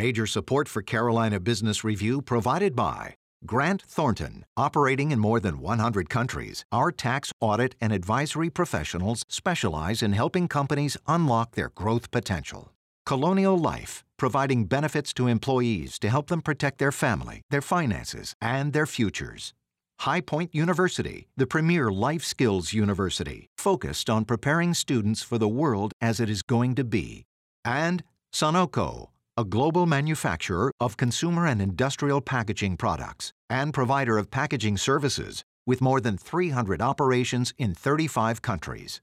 Major 0.00 0.26
support 0.26 0.66
for 0.66 0.80
Carolina 0.80 1.38
Business 1.38 1.84
Review 1.84 2.22
provided 2.22 2.74
by 2.74 3.16
Grant 3.44 3.82
Thornton, 3.82 4.46
operating 4.56 5.10
in 5.10 5.18
more 5.18 5.40
than 5.40 5.60
100 5.60 6.08
countries. 6.08 6.64
Our 6.72 6.90
tax, 6.90 7.34
audit, 7.38 7.74
and 7.82 7.92
advisory 7.92 8.48
professionals 8.48 9.26
specialize 9.28 10.02
in 10.02 10.14
helping 10.14 10.48
companies 10.48 10.96
unlock 11.06 11.54
their 11.54 11.68
growth 11.68 12.10
potential. 12.10 12.72
Colonial 13.04 13.58
Life, 13.58 14.02
providing 14.16 14.64
benefits 14.64 15.12
to 15.12 15.26
employees 15.26 15.98
to 15.98 16.08
help 16.08 16.28
them 16.28 16.40
protect 16.40 16.78
their 16.78 16.92
family, 16.92 17.42
their 17.50 17.60
finances, 17.60 18.34
and 18.40 18.72
their 18.72 18.86
futures. 18.86 19.52
High 19.98 20.22
Point 20.22 20.54
University, 20.54 21.28
the 21.36 21.46
premier 21.46 21.92
life 21.92 22.24
skills 22.24 22.72
university, 22.72 23.48
focused 23.58 24.08
on 24.08 24.24
preparing 24.24 24.72
students 24.72 25.22
for 25.22 25.36
the 25.36 25.54
world 25.60 25.92
as 26.00 26.20
it 26.20 26.30
is 26.30 26.40
going 26.40 26.74
to 26.76 26.84
be. 26.84 27.26
And 27.66 28.02
Sonoco, 28.32 29.08
a 29.40 29.44
global 29.44 29.86
manufacturer 29.86 30.70
of 30.80 30.98
consumer 30.98 31.46
and 31.46 31.62
industrial 31.62 32.20
packaging 32.20 32.76
products 32.76 33.32
and 33.48 33.72
provider 33.72 34.18
of 34.18 34.30
packaging 34.30 34.76
services 34.76 35.44
with 35.66 35.80
more 35.80 35.98
than 35.98 36.18
300 36.18 36.82
operations 36.82 37.54
in 37.56 37.74
35 37.74 38.42
countries. 38.42 39.00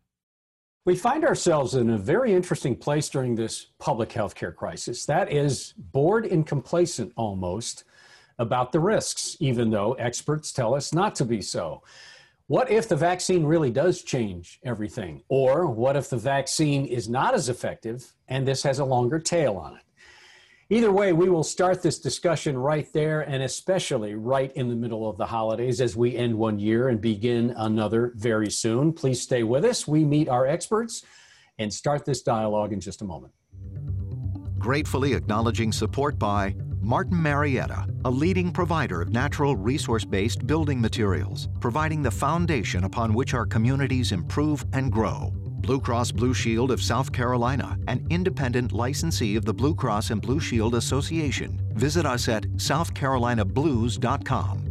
We 0.85 0.95
find 0.95 1.25
ourselves 1.25 1.73
in 1.73 1.89
a 1.89 1.97
very 1.97 2.33
interesting 2.33 2.75
place 2.75 3.09
during 3.09 3.33
this 3.33 3.69
public 3.79 4.11
health 4.11 4.35
care 4.35 4.51
crisis. 4.51 5.07
That 5.07 5.31
is, 5.31 5.73
bored 5.75 6.27
and 6.27 6.45
complacent 6.45 7.13
almost 7.15 7.83
about 8.37 8.71
the 8.71 8.79
risks, 8.79 9.37
even 9.39 9.71
though 9.71 9.93
experts 9.93 10.51
tell 10.51 10.75
us 10.75 10.93
not 10.93 11.15
to 11.15 11.25
be 11.25 11.41
so. 11.41 11.81
What 12.45 12.69
if 12.69 12.87
the 12.87 12.95
vaccine 12.95 13.43
really 13.43 13.71
does 13.71 14.03
change 14.03 14.59
everything? 14.63 15.23
Or 15.29 15.65
what 15.65 15.95
if 15.95 16.11
the 16.11 16.17
vaccine 16.17 16.85
is 16.85 17.09
not 17.09 17.33
as 17.33 17.49
effective 17.49 18.13
and 18.27 18.47
this 18.47 18.61
has 18.61 18.77
a 18.77 18.85
longer 18.85 19.17
tail 19.17 19.55
on 19.57 19.77
it? 19.77 19.81
Either 20.69 20.91
way, 20.91 21.13
we 21.13 21.29
will 21.29 21.45
start 21.45 21.81
this 21.81 21.97
discussion 21.97 22.57
right 22.57 22.91
there, 22.91 23.21
and 23.21 23.41
especially 23.41 24.15
right 24.15 24.51
in 24.55 24.67
the 24.67 24.75
middle 24.75 25.09
of 25.09 25.15
the 25.15 25.25
holidays 25.25 25.79
as 25.79 25.95
we 25.95 26.17
end 26.17 26.37
one 26.37 26.59
year 26.59 26.89
and 26.89 26.99
begin 26.99 27.53
another 27.55 28.11
very 28.15 28.51
soon. 28.51 28.91
Please 28.91 29.21
stay 29.21 29.43
with 29.43 29.63
us. 29.63 29.87
We 29.87 30.03
meet 30.03 30.27
our 30.27 30.45
experts 30.45 31.05
and 31.57 31.73
start 31.73 32.03
this 32.03 32.21
dialogue 32.21 32.73
in 32.73 32.81
just 32.81 33.01
a 33.01 33.05
moment. 33.05 33.33
Gratefully 34.57 35.13
acknowledging 35.13 35.71
support 35.71 36.19
by 36.19 36.53
Martin 36.81 37.21
Marietta, 37.21 37.87
a 38.03 38.11
leading 38.11 38.51
provider 38.51 39.01
of 39.01 39.09
natural 39.09 39.55
resource 39.55 40.03
based 40.03 40.45
building 40.45 40.81
materials, 40.81 41.47
providing 41.61 42.03
the 42.03 42.11
foundation 42.11 42.83
upon 42.83 43.13
which 43.13 43.33
our 43.33 43.45
communities 43.45 44.11
improve 44.11 44.65
and 44.73 44.91
grow. 44.91 45.33
Blue 45.57 45.79
Cross 45.79 46.13
Blue 46.13 46.33
Shield 46.33 46.71
of 46.71 46.81
South 46.81 47.11
Carolina, 47.11 47.77
an 47.87 48.03
independent 48.09 48.71
licensee 48.71 49.35
of 49.35 49.45
the 49.45 49.53
Blue 49.53 49.75
Cross 49.75 50.09
and 50.11 50.21
Blue 50.21 50.39
Shield 50.39 50.75
Association. 50.75 51.59
Visit 51.73 52.05
us 52.05 52.29
at 52.29 52.43
southcarolinablues.com. 52.43 54.63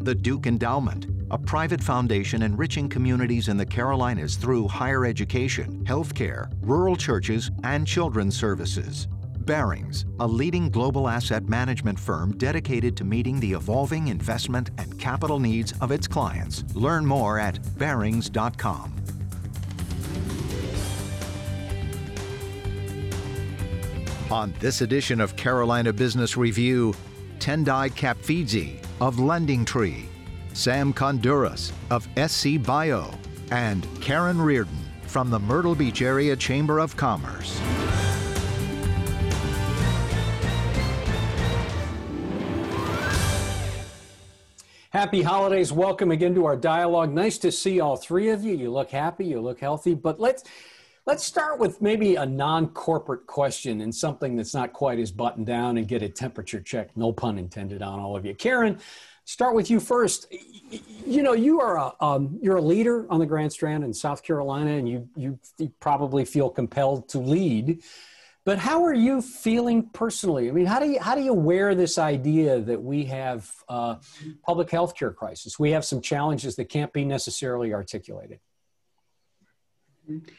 The 0.00 0.14
Duke 0.14 0.46
Endowment, 0.46 1.06
a 1.30 1.38
private 1.38 1.82
foundation 1.82 2.42
enriching 2.42 2.88
communities 2.88 3.48
in 3.48 3.56
the 3.56 3.66
Carolinas 3.66 4.36
through 4.36 4.68
higher 4.68 5.04
education, 5.06 5.82
healthcare, 5.84 6.52
rural 6.60 6.94
churches, 6.94 7.50
and 7.64 7.84
children's 7.86 8.36
services. 8.36 9.08
Barings, 9.44 10.06
a 10.20 10.26
leading 10.26 10.70
global 10.70 11.08
asset 11.08 11.48
management 11.48 11.98
firm 11.98 12.36
dedicated 12.38 12.96
to 12.96 13.04
meeting 13.04 13.40
the 13.40 13.52
evolving 13.52 14.08
investment 14.08 14.70
and 14.78 14.98
capital 14.98 15.38
needs 15.38 15.72
of 15.80 15.90
its 15.90 16.06
clients. 16.06 16.64
Learn 16.74 17.04
more 17.04 17.38
at 17.38 17.58
barings.com. 17.78 18.93
On 24.34 24.52
this 24.58 24.80
edition 24.80 25.20
of 25.20 25.36
Carolina 25.36 25.92
Business 25.92 26.36
Review, 26.36 26.92
Tendai 27.38 27.88
Kapfidze 27.90 28.84
of 29.00 29.14
LendingTree, 29.14 30.06
Sam 30.54 30.92
Konduros 30.92 31.70
of 31.88 32.08
SC 32.18 32.60
Bio, 32.60 33.14
and 33.52 33.86
Karen 34.00 34.42
Reardon 34.42 34.76
from 35.06 35.30
the 35.30 35.38
Myrtle 35.38 35.76
Beach 35.76 36.02
Area 36.02 36.34
Chamber 36.34 36.80
of 36.80 36.96
Commerce. 36.96 37.60
Happy 44.90 45.22
holidays. 45.22 45.70
Welcome 45.70 46.10
again 46.10 46.34
to 46.34 46.44
our 46.46 46.56
dialogue. 46.56 47.12
Nice 47.12 47.38
to 47.38 47.52
see 47.52 47.78
all 47.78 47.96
three 47.96 48.30
of 48.30 48.42
you. 48.42 48.56
You 48.56 48.72
look 48.72 48.90
happy, 48.90 49.26
you 49.26 49.40
look 49.40 49.60
healthy, 49.60 49.94
but 49.94 50.18
let's 50.18 50.42
Let's 51.06 51.22
start 51.22 51.58
with 51.58 51.82
maybe 51.82 52.16
a 52.16 52.24
non 52.24 52.68
corporate 52.68 53.26
question 53.26 53.82
and 53.82 53.94
something 53.94 54.36
that's 54.36 54.54
not 54.54 54.72
quite 54.72 54.98
as 54.98 55.12
buttoned 55.12 55.44
down 55.44 55.76
and 55.76 55.86
get 55.86 56.02
a 56.02 56.08
temperature 56.08 56.60
check, 56.60 56.96
no 56.96 57.12
pun 57.12 57.36
intended 57.38 57.82
on 57.82 57.98
all 57.98 58.16
of 58.16 58.24
you. 58.24 58.34
Karen, 58.34 58.78
start 59.26 59.54
with 59.54 59.70
you 59.70 59.80
first. 59.80 60.32
You 61.04 61.22
know, 61.22 61.34
you 61.34 61.60
are 61.60 61.76
a, 61.76 61.92
um, 62.00 62.38
you're 62.40 62.56
a 62.56 62.62
leader 62.62 63.06
on 63.10 63.20
the 63.20 63.26
Grand 63.26 63.52
Strand 63.52 63.84
in 63.84 63.92
South 63.92 64.22
Carolina, 64.22 64.70
and 64.70 64.88
you, 64.88 65.06
you 65.14 65.38
probably 65.78 66.24
feel 66.24 66.48
compelled 66.48 67.06
to 67.10 67.18
lead. 67.18 67.82
But 68.46 68.58
how 68.58 68.82
are 68.84 68.94
you 68.94 69.20
feeling 69.20 69.90
personally? 69.90 70.48
I 70.48 70.52
mean, 70.52 70.66
how 70.66 70.78
do 70.78 70.90
you 70.90 71.00
how 71.00 71.14
do 71.14 71.22
you 71.22 71.34
wear 71.34 71.74
this 71.74 71.98
idea 71.98 72.60
that 72.60 72.82
we 72.82 73.04
have 73.06 73.50
uh, 73.68 73.96
public 74.42 74.70
health 74.70 74.94
care 74.94 75.12
crisis? 75.12 75.58
We 75.58 75.70
have 75.72 75.84
some 75.84 76.00
challenges 76.00 76.56
that 76.56 76.66
can't 76.66 76.92
be 76.94 77.04
necessarily 77.04 77.74
articulated. 77.74 78.40
Mm-hmm. 80.10 80.30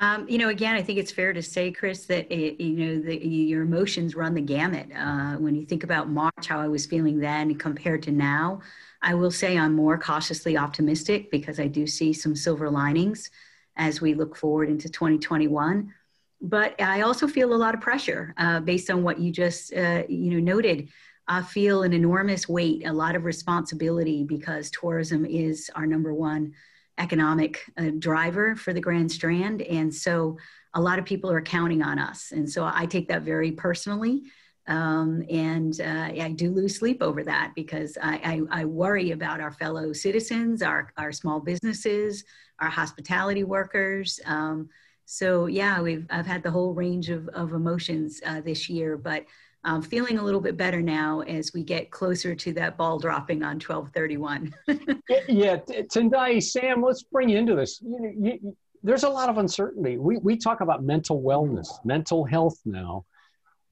Um, 0.00 0.26
you 0.30 0.38
know, 0.38 0.48
again, 0.48 0.76
I 0.76 0.82
think 0.82 0.98
it's 0.98 1.12
fair 1.12 1.34
to 1.34 1.42
say, 1.42 1.70
Chris, 1.70 2.06
that 2.06 2.32
it, 2.32 2.62
you 2.62 2.86
know 2.86 3.00
the, 3.02 3.16
your 3.18 3.62
emotions 3.62 4.16
run 4.16 4.32
the 4.32 4.40
gamut. 4.40 4.88
Uh, 4.96 5.34
when 5.34 5.54
you 5.54 5.66
think 5.66 5.84
about 5.84 6.08
March, 6.08 6.46
how 6.46 6.58
I 6.58 6.68
was 6.68 6.86
feeling 6.86 7.18
then 7.18 7.54
compared 7.56 8.02
to 8.04 8.10
now, 8.10 8.60
I 9.02 9.12
will 9.12 9.30
say 9.30 9.58
I'm 9.58 9.74
more 9.74 9.98
cautiously 9.98 10.56
optimistic 10.56 11.30
because 11.30 11.60
I 11.60 11.66
do 11.66 11.86
see 11.86 12.14
some 12.14 12.34
silver 12.34 12.70
linings 12.70 13.30
as 13.76 14.00
we 14.00 14.14
look 14.14 14.36
forward 14.36 14.70
into 14.70 14.88
2021. 14.88 15.92
But 16.40 16.80
I 16.80 17.02
also 17.02 17.28
feel 17.28 17.52
a 17.52 17.54
lot 17.54 17.74
of 17.74 17.82
pressure 17.82 18.32
uh, 18.38 18.60
based 18.60 18.90
on 18.90 19.02
what 19.02 19.20
you 19.20 19.30
just 19.30 19.74
uh, 19.74 20.04
you 20.08 20.30
know 20.30 20.40
noted. 20.40 20.88
I 21.28 21.42
feel 21.42 21.82
an 21.82 21.92
enormous 21.92 22.48
weight, 22.48 22.86
a 22.86 22.92
lot 22.92 23.16
of 23.16 23.24
responsibility 23.24 24.24
because 24.24 24.70
tourism 24.70 25.26
is 25.26 25.70
our 25.76 25.86
number 25.86 26.14
one 26.14 26.54
economic 27.00 27.60
uh, 27.76 27.90
driver 27.98 28.54
for 28.54 28.72
the 28.72 28.80
Grand 28.80 29.10
Strand. 29.10 29.62
And 29.62 29.92
so 29.92 30.36
a 30.74 30.80
lot 30.80 30.98
of 30.98 31.04
people 31.04 31.30
are 31.30 31.40
counting 31.40 31.82
on 31.82 31.98
us. 31.98 32.32
And 32.32 32.48
so 32.48 32.70
I 32.72 32.86
take 32.86 33.08
that 33.08 33.22
very 33.22 33.52
personally. 33.52 34.22
Um, 34.66 35.24
and 35.28 35.80
uh, 35.80 36.10
I 36.22 36.32
do 36.36 36.52
lose 36.52 36.78
sleep 36.78 37.02
over 37.02 37.24
that 37.24 37.52
because 37.56 37.98
I, 38.00 38.44
I, 38.52 38.60
I, 38.60 38.64
worry 38.66 39.10
about 39.10 39.40
our 39.40 39.50
fellow 39.50 39.92
citizens, 39.92 40.62
our, 40.62 40.92
our 40.96 41.10
small 41.10 41.40
businesses, 41.40 42.24
our 42.60 42.68
hospitality 42.68 43.42
workers. 43.42 44.20
Um, 44.26 44.68
so 45.06 45.46
yeah, 45.46 45.80
we've 45.80 46.06
I've 46.10 46.26
had 46.26 46.44
the 46.44 46.52
whole 46.52 46.72
range 46.72 47.08
of, 47.08 47.26
of 47.30 47.52
emotions 47.52 48.20
uh, 48.24 48.42
this 48.42 48.68
year, 48.68 48.96
but 48.96 49.24
um, 49.64 49.82
feeling 49.82 50.18
a 50.18 50.22
little 50.22 50.40
bit 50.40 50.56
better 50.56 50.80
now 50.80 51.20
as 51.20 51.52
we 51.52 51.62
get 51.62 51.90
closer 51.90 52.34
to 52.34 52.52
that 52.54 52.76
ball 52.76 52.98
dropping 52.98 53.42
on 53.42 53.56
1231. 53.60 54.54
yeah, 55.28 55.56
Tendai, 55.56 56.42
Sam, 56.42 56.82
let's 56.82 57.02
bring 57.02 57.28
you 57.28 57.38
into 57.38 57.54
this. 57.54 57.80
You, 57.82 58.14
you, 58.18 58.56
there's 58.82 59.04
a 59.04 59.08
lot 59.08 59.28
of 59.28 59.36
uncertainty. 59.36 59.98
We, 59.98 60.16
we 60.18 60.36
talk 60.36 60.62
about 60.62 60.82
mental 60.82 61.22
wellness, 61.22 61.68
mental 61.84 62.24
health 62.24 62.58
now. 62.64 63.04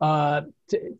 Uh, 0.00 0.42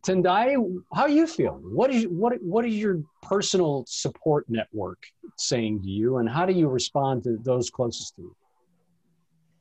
Tendai, 0.06 0.56
how 0.94 1.02
are 1.02 1.08
you 1.08 1.26
feel? 1.26 1.60
What 1.62 1.94
is 1.94 2.08
what 2.08 2.32
what 2.42 2.64
is 2.64 2.74
your 2.74 3.00
personal 3.22 3.84
support 3.86 4.46
network 4.48 4.98
saying 5.36 5.82
to 5.82 5.88
you, 5.88 6.16
and 6.16 6.28
how 6.28 6.44
do 6.46 6.52
you 6.52 6.66
respond 6.66 7.22
to 7.22 7.38
those 7.44 7.70
closest 7.70 8.16
to 8.16 8.22
you? 8.22 8.36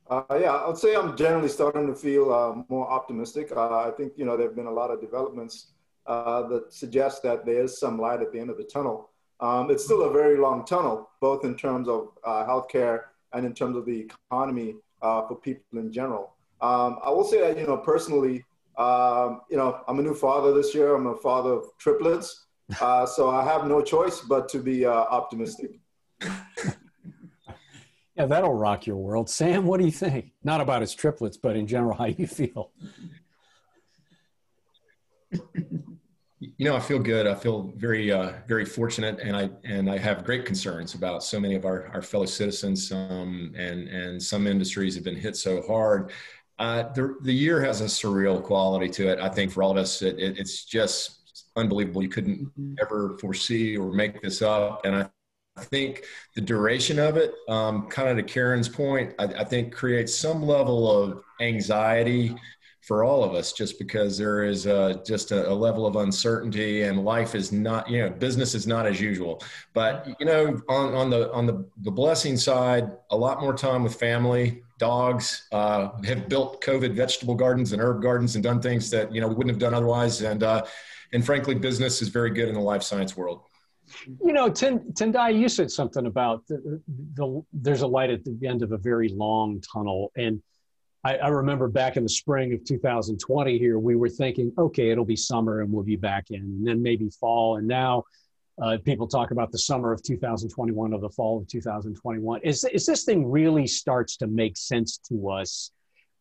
Uh, 0.10 0.24
yeah, 0.40 0.54
I 0.54 0.68
would 0.68 0.78
say 0.78 0.96
I'm 0.96 1.18
generally 1.18 1.50
starting 1.50 1.86
to 1.88 1.96
feel 1.96 2.34
uh, 2.34 2.64
more 2.70 2.90
optimistic. 2.90 3.52
Uh, 3.52 3.82
I 3.82 3.92
think 3.92 4.14
you 4.16 4.26
know 4.26 4.38
there 4.38 4.48
have 4.48 4.56
been 4.56 4.68
a 4.68 4.72
lot 4.72 4.90
of 4.90 5.02
developments 5.02 5.68
uh, 6.06 6.44
that 6.48 6.74
suggest 6.74 7.24
that 7.24 7.46
there 7.46 7.64
is 7.64 7.78
some 7.78 8.00
light 8.00 8.22
at 8.22 8.32
the 8.32 8.40
end 8.40 8.50
of 8.50 8.58
the 8.58 8.64
tunnel. 8.64 9.10
Um, 9.42 9.70
it's 9.70 9.84
still 9.84 10.04
a 10.04 10.12
very 10.12 10.38
long 10.38 10.66
tunnel, 10.66 11.10
both 11.20 11.44
in 11.44 11.56
terms 11.56 11.90
of 11.90 12.10
uh, 12.24 12.46
healthcare 12.46 13.02
and 13.34 13.46
in 13.46 13.54
terms 13.54 13.76
of 13.76 13.86
the 13.86 14.08
economy 14.32 14.76
uh, 15.02 15.28
for 15.28 15.36
people 15.36 15.78
in 15.78 15.92
general. 15.92 16.34
Um, 16.62 17.00
I 17.04 17.10
will 17.10 17.26
say 17.26 17.42
that 17.42 17.60
you 17.60 17.68
know 17.68 17.78
personally, 17.78 18.46
um, 18.78 19.42
you 19.52 19.58
know 19.58 19.82
I'm 19.90 20.00
a 20.00 20.02
new 20.02 20.16
father 20.16 20.54
this 20.54 20.74
year. 20.74 20.96
I'm 20.96 21.08
a 21.08 21.18
father 21.18 21.52
of 21.52 21.66
triplets, 21.80 22.46
so 22.80 23.30
I 23.30 23.44
have 23.44 23.68
no 23.68 23.82
choice 23.82 24.22
but 24.22 24.48
to 24.50 24.60
be 24.60 24.86
optimistic. 24.86 25.80
Yeah, 28.18 28.26
that'll 28.26 28.54
rock 28.54 28.88
your 28.88 28.96
world. 28.96 29.30
Sam, 29.30 29.66
what 29.66 29.80
do 29.80 29.86
you 29.86 29.92
think? 29.92 30.32
Not 30.44 30.60
about 30.60 30.82
his 30.82 30.96
triplets, 30.96 31.38
but 31.38 31.56
in 31.56 31.68
general, 31.68 31.96
how 31.96 32.06
you 32.06 32.26
feel? 32.26 32.72
You 36.40 36.66
know, 36.66 36.76
I 36.76 36.80
feel 36.80 37.00
good. 37.00 37.28
I 37.28 37.36
feel 37.36 37.74
very, 37.76 38.12
uh, 38.12 38.34
very 38.48 38.66
fortunate, 38.66 39.20
and 39.20 39.36
I 39.36 39.50
and 39.64 39.90
I 39.90 39.98
have 39.98 40.24
great 40.24 40.46
concerns 40.46 40.96
about 40.96 41.24
so 41.24 41.40
many 41.40 41.56
of 41.56 41.66
our, 41.66 41.92
our 41.94 42.02
fellow 42.02 42.26
citizens. 42.26 42.92
Um, 42.92 43.54
and 43.56 43.88
and 43.88 44.22
some 44.22 44.48
industries 44.48 44.96
have 44.96 45.04
been 45.04 45.16
hit 45.16 45.36
so 45.36 45.62
hard. 45.64 46.12
Uh, 46.60 46.92
the, 46.94 47.16
the 47.22 47.34
year 47.34 47.62
has 47.62 47.82
a 47.82 47.86
surreal 47.86 48.42
quality 48.42 48.90
to 48.90 49.10
it. 49.10 49.20
I 49.20 49.30
think 49.30 49.52
for 49.52 49.62
all 49.62 49.72
of 49.72 49.78
us, 49.78 50.02
it, 50.02 50.18
it, 50.18 50.40
it's 50.40 50.66
just 50.66 51.46
unbelievable. 51.56 52.02
You 52.02 52.10
couldn't 52.10 52.46
mm-hmm. 52.46 52.74
ever 52.82 53.16
foresee 53.20 53.78
or 53.78 53.92
make 53.92 54.22
this 54.22 54.42
up. 54.42 54.86
And 54.86 54.96
I, 54.96 55.10
I 55.58 55.64
think 55.64 56.04
the 56.36 56.42
duration 56.42 57.00
of 57.00 57.18
it, 57.18 57.34
um, 57.50 57.88
kind 57.88 58.10
of 58.10 58.18
to 58.18 58.24
Karen's 58.24 58.70
point, 58.70 59.14
I, 59.18 59.26
I 59.26 59.44
think 59.44 59.74
creates 59.74 60.14
some 60.16 60.44
level 60.44 60.90
of 60.90 61.24
anxiety 61.42 62.36
for 62.88 63.04
all 63.04 63.22
of 63.22 63.34
us 63.34 63.52
just 63.52 63.78
because 63.78 64.18
there 64.18 64.46
is 64.46 64.64
just 65.06 65.32
a, 65.32 65.50
a, 65.50 65.54
level 65.54 65.86
of 65.86 65.98
uncertainty 65.98 66.84
and 66.84 67.04
life 67.04 67.36
is 67.36 67.52
not 67.52 67.90
you 67.90 68.02
know 68.02 68.10
business 68.10 68.56
is 68.56 68.66
not 68.66 68.86
as 68.86 69.02
usual. 69.02 69.44
But 69.74 70.08
you 70.22 70.26
know 70.26 70.62
on, 70.70 70.94
on 70.94 71.10
the 71.10 71.30
on 71.34 71.46
the, 71.46 71.66
the 71.82 71.92
blessing 71.92 72.38
side 72.38 72.90
a 73.12 73.18
lot 73.18 73.42
more 73.42 73.54
time 73.54 73.84
with 73.84 73.96
family 73.96 74.64
dogs 74.80 75.50
uh, 75.52 75.90
have 76.06 76.30
built 76.30 76.64
covid 76.64 76.94
vegetable 76.94 77.36
gardens 77.36 77.74
and 77.74 77.82
herb 77.82 78.02
gardens 78.02 78.36
and 78.36 78.44
done 78.44 78.62
things 78.62 78.90
that 78.92 79.14
you 79.14 79.20
know 79.20 79.28
we 79.28 79.34
wouldn't 79.36 79.52
have 79.52 79.60
done 79.60 79.74
otherwise. 79.74 80.22
And 80.22 80.44
uh, 80.44 80.64
and 81.12 81.26
frankly 81.26 81.56
business 81.56 82.02
is 82.02 82.08
very 82.08 82.32
good 82.32 82.48
in 82.48 82.54
the 82.54 82.62
life 82.62 82.84
science 82.84 83.18
world 83.18 83.42
you 84.06 84.34
know, 84.34 84.50
Tendai, 84.50 85.40
you 85.40 85.50
said 85.50 85.72
something 85.72 86.06
about 86.06 86.46
the, 86.48 86.82
the, 87.16 87.44
there's 87.54 87.82
a 87.82 87.88
light 87.88 88.10
at 88.10 88.24
the 88.24 88.48
end 88.48 88.62
of 88.62 88.72
a 88.72 88.78
very 88.78 89.10
long 89.10 89.62
tunnel, 89.62 90.12
and 90.16 90.42
I, 91.04 91.16
I, 91.18 91.28
remember 91.30 91.68
back 91.68 91.96
in 91.96 92.04
the 92.04 92.10
spring 92.10 92.54
of 92.54 92.64
2020 92.66 93.58
here, 93.58 93.80
we 93.80 93.96
were 93.96 94.10
thinking, 94.10 94.52
okay, 94.58 94.90
it'll 94.90 95.06
be 95.06 95.16
summer 95.16 95.62
and 95.62 95.72
we'll 95.72 95.84
be 95.84 95.96
back 95.96 96.32
in, 96.32 96.42
and 96.42 96.68
then 96.68 96.82
maybe 96.82 97.10
fall. 97.10 97.58
And 97.58 97.68
now 97.68 98.04
uh, 98.62 98.78
people 98.84 99.08
talk 99.08 99.32
about 99.32 99.52
the 99.52 99.60
summer 99.60 99.92
of 99.92 100.04
2021 100.04 100.94
or 100.94 101.00
the 101.00 101.10
fall 101.10 101.38
of 101.38 101.48
2021. 101.48 102.42
Is, 102.44 102.66
is 102.66 102.86
this 102.86 103.04
thing 103.04 103.30
really 103.30 103.68
starts 103.68 104.18
to 104.18 104.28
make 104.28 104.58
sense 104.58 104.98
to 105.10 105.30
us? 105.30 105.72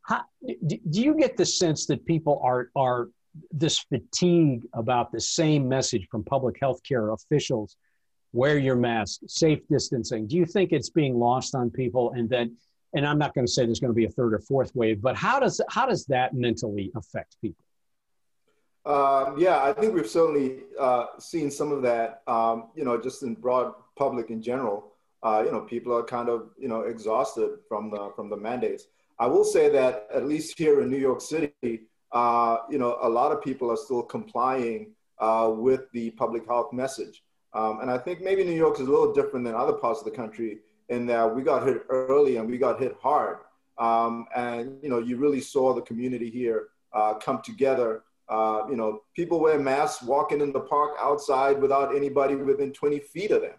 How, 0.02 0.22
do, 0.66 0.78
do 0.90 1.00
you 1.00 1.16
get 1.16 1.36
the 1.36 1.46
sense 1.46 1.86
that 1.86 2.04
people 2.04 2.40
are, 2.44 2.70
are 2.76 3.08
this 3.50 3.78
fatigue 3.78 4.66
about 4.72 5.12
the 5.12 5.20
same 5.20 5.68
message 5.68 6.06
from 6.10 6.24
public 6.24 6.56
health 6.60 6.80
care 6.86 7.10
officials? 7.10 7.76
Wear 8.32 8.58
your 8.58 8.76
mask, 8.76 9.20
safe 9.26 9.60
distancing. 9.70 10.26
Do 10.26 10.36
you 10.36 10.44
think 10.44 10.72
it's 10.72 10.90
being 10.90 11.18
lost 11.18 11.54
on 11.54 11.70
people 11.70 12.12
and 12.12 12.28
that 12.30 12.48
and 12.94 13.06
I'm 13.06 13.18
not 13.18 13.34
going 13.34 13.46
to 13.46 13.52
say 13.52 13.66
there's 13.66 13.80
going 13.80 13.92
to 13.92 13.96
be 13.96 14.06
a 14.06 14.10
third 14.10 14.32
or 14.32 14.38
fourth 14.38 14.74
wave, 14.74 15.02
but 15.02 15.16
how 15.16 15.38
does 15.38 15.60
how 15.68 15.86
does 15.86 16.06
that 16.06 16.34
mentally 16.34 16.90
affect 16.96 17.36
people? 17.40 17.62
Um, 18.86 19.34
yeah, 19.36 19.62
I 19.62 19.72
think 19.72 19.94
we've 19.94 20.08
certainly 20.08 20.60
uh, 20.78 21.06
seen 21.18 21.50
some 21.50 21.72
of 21.72 21.82
that. 21.82 22.22
Um, 22.26 22.70
you 22.74 22.84
know, 22.84 23.00
just 23.00 23.22
in 23.22 23.34
broad 23.34 23.74
public 23.96 24.30
in 24.30 24.42
general. 24.42 24.92
Uh, 25.22 25.42
you 25.44 25.50
know, 25.50 25.60
people 25.62 25.92
are 25.94 26.04
kind 26.04 26.28
of 26.28 26.50
you 26.58 26.68
know 26.68 26.82
exhausted 26.82 27.58
from 27.68 27.90
the 27.90 28.10
from 28.16 28.30
the 28.30 28.36
mandates. 28.36 28.84
I 29.18 29.26
will 29.26 29.44
say 29.44 29.68
that 29.70 30.08
at 30.12 30.26
least 30.26 30.58
here 30.58 30.80
in 30.80 30.90
New 30.90 30.98
York 30.98 31.20
City, 31.20 31.82
uh, 32.12 32.58
you 32.70 32.78
know, 32.78 32.98
a 33.02 33.08
lot 33.08 33.32
of 33.32 33.42
people 33.42 33.70
are 33.70 33.76
still 33.76 34.02
complying 34.02 34.92
uh, 35.18 35.50
with 35.54 35.90
the 35.92 36.10
public 36.12 36.46
health 36.46 36.72
message. 36.72 37.22
Um, 37.52 37.80
and 37.80 37.90
I 37.90 37.98
think 37.98 38.20
maybe 38.20 38.44
New 38.44 38.52
York 38.52 38.80
is 38.80 38.86
a 38.86 38.90
little 38.90 39.12
different 39.12 39.44
than 39.44 39.54
other 39.54 39.72
parts 39.72 40.00
of 40.00 40.04
the 40.04 40.10
country 40.10 40.58
in 40.88 41.06
that 41.06 41.34
we 41.34 41.42
got 41.42 41.66
hit 41.66 41.84
early 41.88 42.36
and 42.36 42.48
we 42.48 42.58
got 42.58 42.80
hit 42.80 42.96
hard. 43.00 43.38
Um, 43.78 44.26
and 44.34 44.78
you 44.82 44.88
know, 44.88 44.98
you 44.98 45.16
really 45.16 45.40
saw 45.40 45.74
the 45.74 45.82
community 45.82 46.30
here 46.30 46.68
uh, 46.92 47.14
come 47.14 47.40
together. 47.42 48.02
Uh, 48.28 48.62
you 48.68 48.76
know, 48.76 49.02
people 49.14 49.40
wear 49.40 49.58
masks 49.58 50.02
walking 50.02 50.40
in 50.40 50.52
the 50.52 50.60
park 50.60 50.92
outside 51.00 51.60
without 51.60 51.94
anybody 51.94 52.34
within 52.34 52.72
20 52.72 52.98
feet 53.00 53.30
of 53.30 53.42
them. 53.42 53.54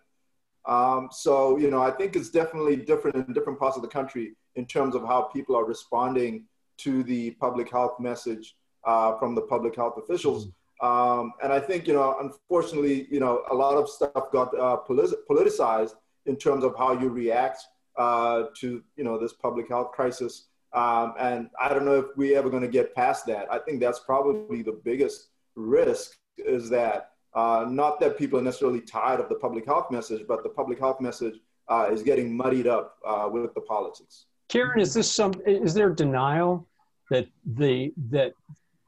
Um, 0.66 1.08
so, 1.12 1.58
you 1.58 1.72
know, 1.72 1.82
I 1.82 1.92
think 1.92 2.16
it's 2.16 2.30
definitely 2.30 2.76
different 2.76 3.16
in 3.16 3.34
different 3.34 3.58
parts 3.58 3.78
of 3.78 3.82
the 3.82 3.88
country 3.88 4.36
in 4.56 4.66
terms 4.66 4.96
of 4.96 5.04
how 5.04 5.22
people 5.24 5.56
are 5.56 5.66
responding 5.66 6.46
to 6.78 7.04
the 7.04 7.32
public 7.32 7.72
health 7.72 8.00
message 8.00 8.56
uh, 8.84 9.18
from 9.18 9.36
the 9.36 9.42
public 9.42 9.76
health 9.76 9.96
officials. 9.98 10.50
Um, 10.82 11.34
and 11.44 11.52
I 11.52 11.60
think, 11.60 11.88
you 11.88 11.94
know, 11.94 12.18
unfortunately, 12.20 13.08
you 13.10 13.20
know, 13.20 13.44
a 13.50 13.56
lot 13.56 13.76
of 13.78 13.90
stuff 13.90 14.32
got 14.32 14.58
uh, 14.58 14.78
politicized 14.88 15.96
in 16.28 16.36
terms 16.36 16.64
of 16.64 16.76
how 16.78 16.92
you 16.94 17.10
react 17.10 17.64
uh, 17.98 18.44
to 18.56 18.84
you 18.96 19.04
know 19.04 19.18
this 19.18 19.34
public 19.34 19.68
health 19.68 19.92
crisis. 19.92 20.46
Um, 20.74 21.16
and 21.20 21.50
I 21.60 21.74
don't 21.74 21.86
know 21.86 22.00
if 22.00 22.06
we're 22.16 22.38
ever 22.38 22.50
going 22.50 22.62
to 22.62 22.68
get 22.70 22.94
past 22.94 23.26
that. 23.28 23.52
I 23.52 23.58
think 23.58 23.80
that's 23.80 24.00
probably 24.00 24.62
the 24.62 24.80
biggest 24.84 25.30
risk 25.56 26.18
is 26.38 26.70
that 26.70 27.12
uh, 27.34 27.66
not 27.68 28.00
that 28.02 28.18
people 28.18 28.38
are 28.38 28.44
necessarily 28.44 28.82
tired 28.82 29.20
of 29.20 29.30
the 29.30 29.36
public 29.36 29.66
health 29.66 29.90
message, 29.90 30.26
but 30.28 30.44
the 30.44 30.50
public 30.50 30.78
health 30.78 31.02
message 31.02 31.40
uh, 31.70 31.90
is 31.92 32.04
getting 32.04 32.36
muddied 32.36 32.68
up 32.68 32.98
uh, 33.06 33.28
with 33.32 33.54
the 33.56 33.62
politics. 33.62 34.27
Karen, 34.50 34.80
is 34.80 34.94
this 34.94 35.12
some? 35.12 35.34
Is 35.46 35.74
there 35.74 35.90
denial 35.90 36.68
that 37.10 37.28
the 37.46 37.94
that 38.10 38.34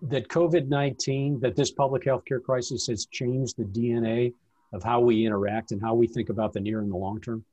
that 0.02 0.28
COVID 0.30 0.68
nineteen 0.68 1.40
that 1.42 1.56
this 1.56 1.72
public 1.72 2.06
health 2.06 2.24
care 2.26 2.40
crisis 2.40 2.88
has 2.88 3.06
changed 3.06 3.58
the 3.58 3.66
DNA 3.66 4.34
of 4.74 4.84
how 4.84 5.00
we 5.00 5.26
interact 5.26 5.72
and 5.72 5.82
how 5.82 5.94
we 5.94 6.08
think 6.08 6.30
about 6.30 6.54
the 6.54 6.60
near 6.60 6.82
and 6.82 6.92
the 6.92 6.98
long 6.98 7.20
term? 7.20 7.44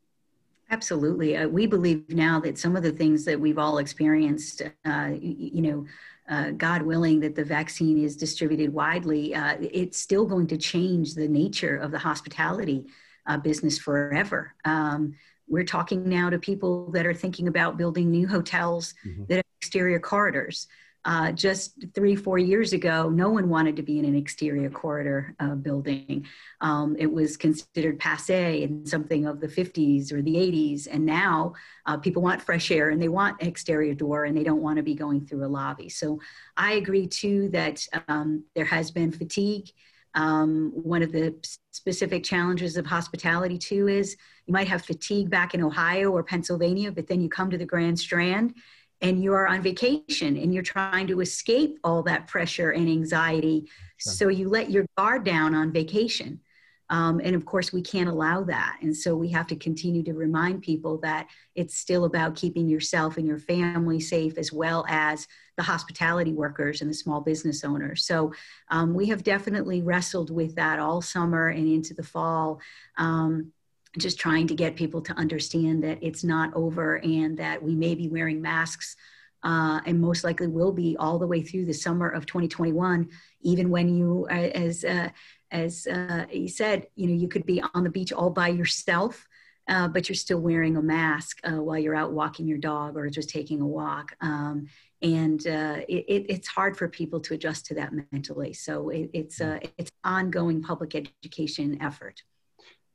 Absolutely. 0.70 1.36
Uh, 1.36 1.46
we 1.46 1.66
believe 1.66 2.08
now 2.08 2.40
that 2.40 2.58
some 2.58 2.76
of 2.76 2.82
the 2.82 2.90
things 2.90 3.24
that 3.24 3.38
we've 3.38 3.58
all 3.58 3.78
experienced, 3.78 4.62
uh, 4.84 5.10
you, 5.20 5.62
know, 5.62 5.86
uh, 6.28 6.50
God 6.50 6.82
willing 6.82 7.20
that 7.20 7.36
the 7.36 7.44
vaccine 7.44 8.02
is 8.02 8.16
distributed 8.16 8.72
widely, 8.72 9.32
uh, 9.32 9.56
it's 9.60 9.98
still 9.98 10.26
going 10.26 10.48
to 10.48 10.56
change 10.56 11.14
the 11.14 11.28
nature 11.28 11.76
of 11.76 11.92
the 11.92 11.98
hospitality 11.98 12.86
uh, 13.26 13.36
business 13.36 13.78
forever. 13.78 14.54
Um, 14.64 15.14
we're 15.48 15.64
talking 15.64 16.08
now 16.08 16.30
to 16.30 16.38
people 16.38 16.90
that 16.92 17.06
are 17.06 17.14
thinking 17.14 17.48
about 17.48 17.76
building 17.76 18.10
new 18.10 18.26
hotels 18.26 18.94
mm-hmm. 19.06 19.24
that 19.28 19.36
have 19.36 19.44
exterior 19.60 20.00
corridors. 20.00 20.66
Uh, 21.06 21.30
just 21.30 21.84
three, 21.94 22.16
four 22.16 22.36
years 22.36 22.72
ago, 22.72 23.08
no 23.08 23.30
one 23.30 23.48
wanted 23.48 23.76
to 23.76 23.82
be 23.82 24.00
in 24.00 24.04
an 24.04 24.16
exterior 24.16 24.68
corridor 24.68 25.36
uh, 25.38 25.54
building. 25.54 26.26
Um, 26.60 26.96
it 26.98 27.06
was 27.06 27.36
considered 27.36 28.00
passe 28.00 28.64
in 28.64 28.84
something 28.84 29.24
of 29.24 29.38
the 29.38 29.46
50s 29.46 30.12
or 30.12 30.20
the 30.20 30.34
80s. 30.34 30.88
And 30.90 31.06
now 31.06 31.54
uh, 31.86 31.96
people 31.96 32.22
want 32.22 32.42
fresh 32.42 32.72
air 32.72 32.90
and 32.90 33.00
they 33.00 33.08
want 33.08 33.40
exterior 33.40 33.94
door 33.94 34.24
and 34.24 34.36
they 34.36 34.42
don't 34.42 34.60
want 34.60 34.78
to 34.78 34.82
be 34.82 34.96
going 34.96 35.24
through 35.24 35.44
a 35.44 35.46
lobby. 35.46 35.88
So 35.88 36.18
I 36.56 36.72
agree 36.72 37.06
too 37.06 37.50
that 37.50 37.86
um, 38.08 38.42
there 38.56 38.64
has 38.64 38.90
been 38.90 39.12
fatigue. 39.12 39.68
Um, 40.16 40.72
one 40.74 41.02
of 41.02 41.12
the 41.12 41.34
specific 41.70 42.24
challenges 42.24 42.76
of 42.76 42.86
hospitality 42.86 43.58
too 43.58 43.86
is 43.86 44.16
you 44.46 44.52
might 44.52 44.66
have 44.66 44.84
fatigue 44.84 45.30
back 45.30 45.54
in 45.54 45.62
Ohio 45.62 46.10
or 46.10 46.24
Pennsylvania, 46.24 46.90
but 46.90 47.06
then 47.06 47.20
you 47.20 47.28
come 47.28 47.50
to 47.50 47.58
the 47.58 47.66
Grand 47.66 47.98
Strand 47.98 48.54
and 49.02 49.22
you 49.22 49.34
are 49.34 49.46
on 49.46 49.62
vacation 49.62 50.36
and 50.38 50.54
you're 50.54 50.62
trying 50.62 51.06
to 51.08 51.20
escape 51.20 51.78
all 51.84 52.02
that 52.04 52.26
pressure 52.26 52.70
and 52.70 52.88
anxiety. 52.88 53.68
Sure. 53.98 54.12
So 54.12 54.28
you 54.28 54.48
let 54.48 54.70
your 54.70 54.86
guard 54.96 55.24
down 55.24 55.54
on 55.54 55.70
vacation. 55.70 56.40
Um, 56.88 57.20
and 57.22 57.34
of 57.34 57.44
course, 57.44 57.72
we 57.72 57.82
can't 57.82 58.08
allow 58.08 58.44
that. 58.44 58.78
And 58.80 58.96
so 58.96 59.16
we 59.16 59.28
have 59.30 59.48
to 59.48 59.56
continue 59.56 60.02
to 60.04 60.14
remind 60.14 60.62
people 60.62 60.98
that 60.98 61.26
it's 61.54 61.76
still 61.76 62.04
about 62.04 62.36
keeping 62.36 62.68
yourself 62.68 63.16
and 63.16 63.26
your 63.26 63.38
family 63.38 64.00
safe, 64.00 64.38
as 64.38 64.52
well 64.52 64.86
as 64.88 65.26
the 65.56 65.62
hospitality 65.62 66.32
workers 66.32 66.80
and 66.80 66.90
the 66.90 66.94
small 66.94 67.20
business 67.20 67.64
owners. 67.64 68.04
So 68.04 68.32
um, 68.70 68.94
we 68.94 69.06
have 69.06 69.22
definitely 69.22 69.82
wrestled 69.82 70.30
with 70.30 70.54
that 70.56 70.78
all 70.78 71.00
summer 71.00 71.48
and 71.48 71.66
into 71.66 71.94
the 71.94 72.02
fall. 72.02 72.60
Um, 72.98 73.52
just 73.98 74.18
trying 74.18 74.46
to 74.46 74.54
get 74.54 74.76
people 74.76 75.00
to 75.00 75.12
understand 75.14 75.82
that 75.82 75.98
it's 76.02 76.22
not 76.22 76.54
over 76.54 76.96
and 76.98 77.38
that 77.38 77.62
we 77.62 77.74
may 77.74 77.94
be 77.94 78.08
wearing 78.08 78.42
masks 78.42 78.96
uh, 79.42 79.80
and 79.86 80.00
most 80.00 80.24
likely 80.24 80.48
will 80.48 80.72
be 80.72 80.96
all 80.98 81.18
the 81.18 81.26
way 81.26 81.40
through 81.40 81.64
the 81.64 81.72
summer 81.72 82.08
of 82.08 82.26
2021 82.26 83.08
even 83.42 83.70
when 83.70 83.88
you 83.88 84.26
as 84.28 84.84
uh, 84.84 85.08
as 85.50 85.86
uh, 85.86 86.26
he 86.28 86.48
said 86.48 86.86
you 86.96 87.06
know 87.06 87.14
you 87.14 87.28
could 87.28 87.46
be 87.46 87.62
on 87.74 87.84
the 87.84 87.90
beach 87.90 88.12
all 88.12 88.30
by 88.30 88.48
yourself 88.48 89.26
uh, 89.68 89.88
but 89.88 90.08
you're 90.08 90.16
still 90.16 90.38
wearing 90.38 90.76
a 90.76 90.82
mask 90.82 91.38
uh, 91.44 91.62
while 91.62 91.78
you're 91.78 91.94
out 91.94 92.12
walking 92.12 92.46
your 92.46 92.58
dog 92.58 92.96
or 92.96 93.08
just 93.08 93.28
taking 93.28 93.60
a 93.60 93.66
walk 93.66 94.14
um, 94.20 94.66
and 95.02 95.46
uh, 95.46 95.78
it, 95.88 96.26
it's 96.28 96.48
hard 96.48 96.76
for 96.76 96.88
people 96.88 97.20
to 97.20 97.34
adjust 97.34 97.66
to 97.66 97.74
that 97.74 97.92
mentally 98.12 98.52
so 98.52 98.88
it, 98.90 99.10
it's 99.12 99.40
a 99.40 99.60
it's 99.78 99.90
ongoing 100.04 100.62
public 100.62 100.94
education 100.94 101.78
effort 101.80 102.22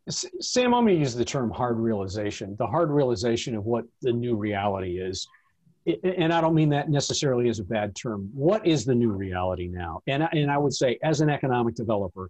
Sam, 0.09 0.73
I'm 0.73 0.85
going 0.85 0.95
to 0.95 0.99
use 0.99 1.13
the 1.13 1.23
term 1.23 1.51
hard 1.51 1.77
realization, 1.77 2.55
the 2.57 2.65
hard 2.65 2.89
realization 2.89 3.55
of 3.55 3.65
what 3.65 3.85
the 4.01 4.11
new 4.11 4.35
reality 4.35 4.99
is. 4.99 5.27
And 6.03 6.33
I 6.33 6.41
don't 6.41 6.53
mean 6.55 6.69
that 6.69 6.89
necessarily 6.89 7.49
as 7.49 7.59
a 7.59 7.63
bad 7.63 7.95
term. 7.95 8.29
What 8.33 8.65
is 8.65 8.85
the 8.85 8.95
new 8.95 9.11
reality 9.11 9.67
now? 9.67 10.01
And, 10.07 10.27
and 10.31 10.49
I 10.51 10.57
would 10.57 10.73
say, 10.73 10.97
as 11.03 11.21
an 11.21 11.29
economic 11.29 11.75
developer, 11.75 12.29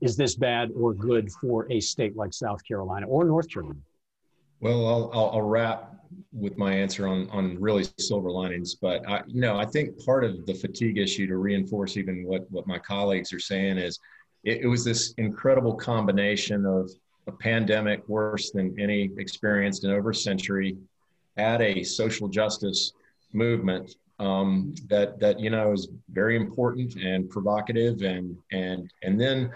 is 0.00 0.16
this 0.16 0.34
bad 0.34 0.70
or 0.76 0.94
good 0.94 1.30
for 1.40 1.70
a 1.70 1.80
state 1.80 2.16
like 2.16 2.32
South 2.32 2.64
Carolina 2.64 3.06
or 3.06 3.24
North 3.24 3.48
Carolina? 3.48 3.78
Well, 4.60 4.86
I'll, 4.86 5.10
I'll, 5.12 5.30
I'll 5.30 5.42
wrap 5.42 5.94
with 6.32 6.58
my 6.58 6.72
answer 6.72 7.06
on, 7.06 7.28
on 7.30 7.58
really 7.60 7.84
silver 7.98 8.30
linings, 8.30 8.74
but 8.74 9.08
I, 9.08 9.22
you 9.26 9.40
know, 9.40 9.56
I 9.56 9.64
think 9.64 10.04
part 10.04 10.24
of 10.24 10.44
the 10.46 10.54
fatigue 10.54 10.98
issue 10.98 11.26
to 11.26 11.36
reinforce 11.36 11.96
even 11.96 12.24
what, 12.24 12.50
what 12.50 12.66
my 12.66 12.78
colleagues 12.78 13.32
are 13.32 13.38
saying 13.38 13.78
is 13.78 13.98
it, 14.44 14.62
it 14.62 14.66
was 14.66 14.84
this 14.84 15.12
incredible 15.18 15.74
combination 15.74 16.66
of 16.66 16.90
a 17.26 17.32
pandemic 17.32 18.06
worse 18.08 18.50
than 18.50 18.78
any 18.78 19.10
experienced 19.18 19.84
in 19.84 19.90
over 19.90 20.10
a 20.10 20.14
century, 20.14 20.76
at 21.36 21.60
a 21.62 21.82
social 21.82 22.28
justice 22.28 22.92
movement 23.32 23.96
um, 24.18 24.74
that 24.88 25.18
that 25.18 25.40
you 25.40 25.48
know 25.50 25.72
is 25.72 25.88
very 26.10 26.36
important 26.36 26.96
and 26.96 27.30
provocative, 27.30 28.02
and 28.02 28.36
and 28.52 28.90
and 29.02 29.20
then 29.20 29.50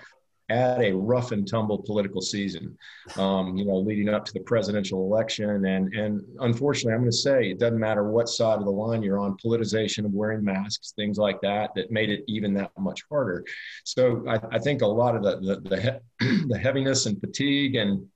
add 0.51 0.83
a 0.83 0.95
rough 0.95 1.33
and 1.33 1.49
tumble 1.49 1.79
political 1.79 2.21
season, 2.21 2.77
um, 3.17 3.57
you 3.57 3.65
know, 3.65 3.77
leading 3.77 4.09
up 4.09 4.25
to 4.27 4.33
the 4.33 4.41
presidential 4.41 5.03
election. 5.03 5.65
And, 5.65 5.95
and 5.95 6.23
unfortunately, 6.41 6.93
I'm 6.93 7.01
going 7.01 7.11
to 7.11 7.17
say 7.17 7.51
it 7.51 7.59
doesn't 7.59 7.79
matter 7.79 8.11
what 8.11 8.29
side 8.29 8.59
of 8.59 8.65
the 8.65 8.71
line 8.71 9.03
you're 9.03 9.19
on, 9.19 9.37
politicization 9.45 10.05
of 10.05 10.13
wearing 10.13 10.45
masks, 10.45 10.93
things 10.97 11.17
like 11.17 11.41
that, 11.41 11.71
that 11.77 11.91
made 11.91 12.11
it 12.11 12.25
even 12.29 12.53
that 12.55 12.71
much 12.79 13.03
harder. 13.09 13.45
So 13.85 14.25
I, 14.29 14.39
I 14.53 14.59
think 14.59 14.83
a 14.83 14.87
lot 14.87 15.17
of 15.17 15.23
the, 15.23 15.37
the, 15.41 15.69
the, 15.69 15.81
he- 15.81 16.47
the 16.49 16.59
heaviness 16.59 17.07
and 17.07 17.19
fatigue 17.21 17.77
and 17.77 18.07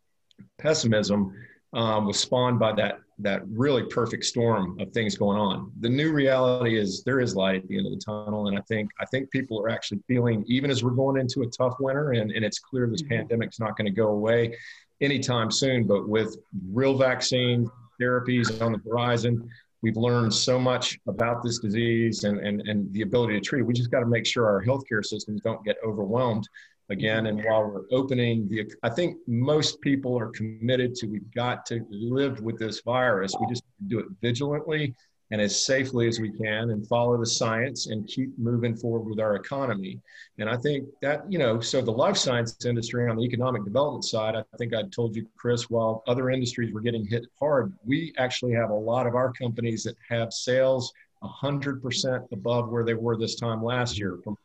pessimism 0.59 1.33
um, 1.73 2.07
was 2.07 2.19
spawned 2.19 2.59
by 2.59 2.73
that 2.73 3.01
that 3.21 3.43
really 3.49 3.85
perfect 3.85 4.25
storm 4.25 4.79
of 4.81 4.93
things 4.93 5.17
going 5.17 5.39
on. 5.39 5.73
The 5.81 5.89
new 5.89 6.13
reality 6.13 6.79
is 6.79 7.03
there 7.03 7.21
is 7.21 7.35
light 7.35 7.63
at 7.63 7.69
the 7.69 7.77
end 7.77 7.87
of 7.87 7.93
the 7.93 7.99
tunnel, 7.99 8.47
and 8.47 8.57
I 8.57 8.63
think 8.63 8.91
I 9.01 9.07
think 9.07 9.31
people 9.31 9.61
are 9.61 9.69
actually 9.69 10.01
feeling 10.07 10.45
even 10.47 10.71
as 10.71 10.85
we're 10.85 10.91
going 10.91 11.21
into 11.21 11.43
a 11.43 11.47
tough 11.47 11.75
winter, 11.81 12.13
and, 12.13 12.31
and 12.31 12.45
it's 12.45 12.59
clear 12.59 12.89
this 12.89 13.03
mm-hmm. 13.03 13.15
pandemic's 13.15 13.59
not 13.59 13.77
going 13.77 13.87
to 13.87 13.93
go 13.93 14.09
away 14.09 14.55
anytime 15.01 15.51
soon. 15.51 15.87
But 15.87 16.09
with 16.09 16.37
real 16.71 16.97
vaccine 16.97 17.69
therapies 18.01 18.63
on 18.63 18.73
the 18.73 18.81
horizon, 18.89 19.49
we've 19.83 19.97
learned 19.97 20.33
so 20.33 20.59
much 20.59 20.99
about 21.09 21.43
this 21.43 21.59
disease 21.59 22.23
and 22.23 22.39
and, 22.39 22.61
and 22.69 22.93
the 22.93 23.03
ability 23.03 23.35
to 23.35 23.41
treat. 23.41 23.63
We 23.63 23.75
just 23.75 23.91
got 23.91 24.01
to 24.01 24.07
make 24.07 24.27
sure 24.27 24.47
our 24.47 24.65
healthcare 24.65 25.05
systems 25.05 25.41
don't 25.43 25.65
get 25.65 25.77
overwhelmed 25.85 26.49
again. 26.91 27.27
And 27.27 27.45
while 27.45 27.65
we're 27.65 27.85
opening 27.93 28.49
the, 28.49 28.71
I 28.83 28.91
think 28.91 29.19
most 29.27 29.81
people 29.81 30.19
are 30.19 30.29
committed 30.29 30.95
to 30.97 31.07
we've 31.07 31.35
got 31.35 31.67
to 31.67 31.85
live 31.91 32.41
with 32.41 32.59
this 32.59 32.81
virus. 32.81 33.35
We 33.41 33.47
just 33.47 33.65
do 33.87 33.99
it 33.99 34.07
vigilantly 34.23 34.95
and 35.31 35.41
as 35.41 35.63
safely 35.63 36.09
as 36.09 36.19
we 36.19 36.31
can 36.31 36.71
and 36.71 36.87
follow 36.87 37.19
the 37.19 37.27
science 37.27 37.89
and 37.89 38.07
keep 38.07 38.31
moving 38.39 38.75
forward 38.75 39.09
with 39.09 39.21
our 39.21 39.37
economy. 39.37 40.01
And 40.39 40.49
I 40.49 40.57
think 40.57 40.89
that, 41.03 41.31
you 41.31 41.39
know, 41.39 41.61
so 41.61 41.83
the 41.83 41.91
life 41.91 42.17
science 42.17 42.65
industry 42.65 43.11
on 43.11 43.17
the 43.17 43.23
economic 43.23 43.65
development 43.65 44.05
side, 44.05 44.35
I 44.37 44.45
think 44.57 44.75
I 44.75 44.85
told 44.85 45.15
you, 45.15 45.27
Chris, 45.37 45.69
while 45.69 46.03
other 46.07 46.31
industries 46.31 46.73
were 46.73 46.81
getting 46.81 47.05
hit 47.05 47.27
hard, 47.39 47.75
we 47.85 48.15
actually 48.17 48.55
have 48.55 48.71
a 48.71 48.75
lot 48.75 49.07
of 49.07 49.15
our 49.15 49.31
companies 49.33 49.83
that 49.85 49.97
have 50.09 50.33
sales 50.33 50.93
100% 51.23 52.33
above 52.33 52.71
where 52.71 52.85
they 52.85 52.95
were 52.95 53.19
this 53.19 53.35
time 53.35 53.63
last 53.63 53.99
year 53.99 54.19
from 54.25 54.37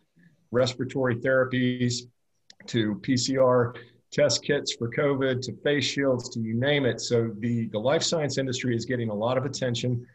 respiratory 0.52 1.16
therapies 1.16 2.08
to 2.68 2.96
PCR 2.96 3.76
test 4.12 4.44
kits 4.44 4.76
for 4.76 4.90
COVID 4.90 5.42
to 5.42 5.54
face 5.64 5.84
shields 5.84 6.30
to 6.30 6.40
you 6.40 6.54
name 6.54 6.86
it. 6.86 7.02
So 7.02 7.32
the, 7.40 7.68
the 7.68 7.80
life 7.80 8.04
science 8.04 8.38
industry 8.38 8.76
is 8.76 8.86
getting 8.86 9.10
a 9.10 9.14
lot 9.14 9.38
of 9.38 9.46
attention. 9.46 10.06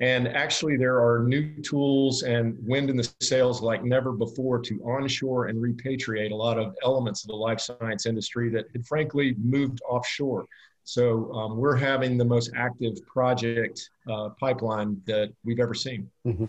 And 0.00 0.26
actually, 0.26 0.76
there 0.76 0.98
are 0.98 1.22
new 1.22 1.62
tools 1.62 2.24
and 2.24 2.56
wind 2.66 2.90
in 2.90 2.96
the 2.96 3.08
sails 3.20 3.62
like 3.62 3.84
never 3.84 4.10
before 4.10 4.58
to 4.58 4.80
onshore 4.82 5.46
and 5.46 5.58
repatriate 5.62 6.32
a 6.32 6.34
lot 6.34 6.58
of 6.58 6.74
elements 6.82 7.22
of 7.22 7.28
the 7.28 7.36
life 7.36 7.60
science 7.60 8.04
industry 8.04 8.50
that 8.50 8.64
had 8.72 8.84
frankly 8.84 9.36
moved 9.38 9.80
offshore. 9.88 10.46
So 10.82 11.32
um, 11.32 11.56
we're 11.56 11.76
having 11.76 12.18
the 12.18 12.24
most 12.24 12.50
active 12.56 12.94
project 13.06 13.88
uh, 14.10 14.30
pipeline 14.30 15.00
that 15.06 15.32
we've 15.44 15.60
ever 15.60 15.74
seen. 15.74 16.10
Mm-hmm. 16.26 16.46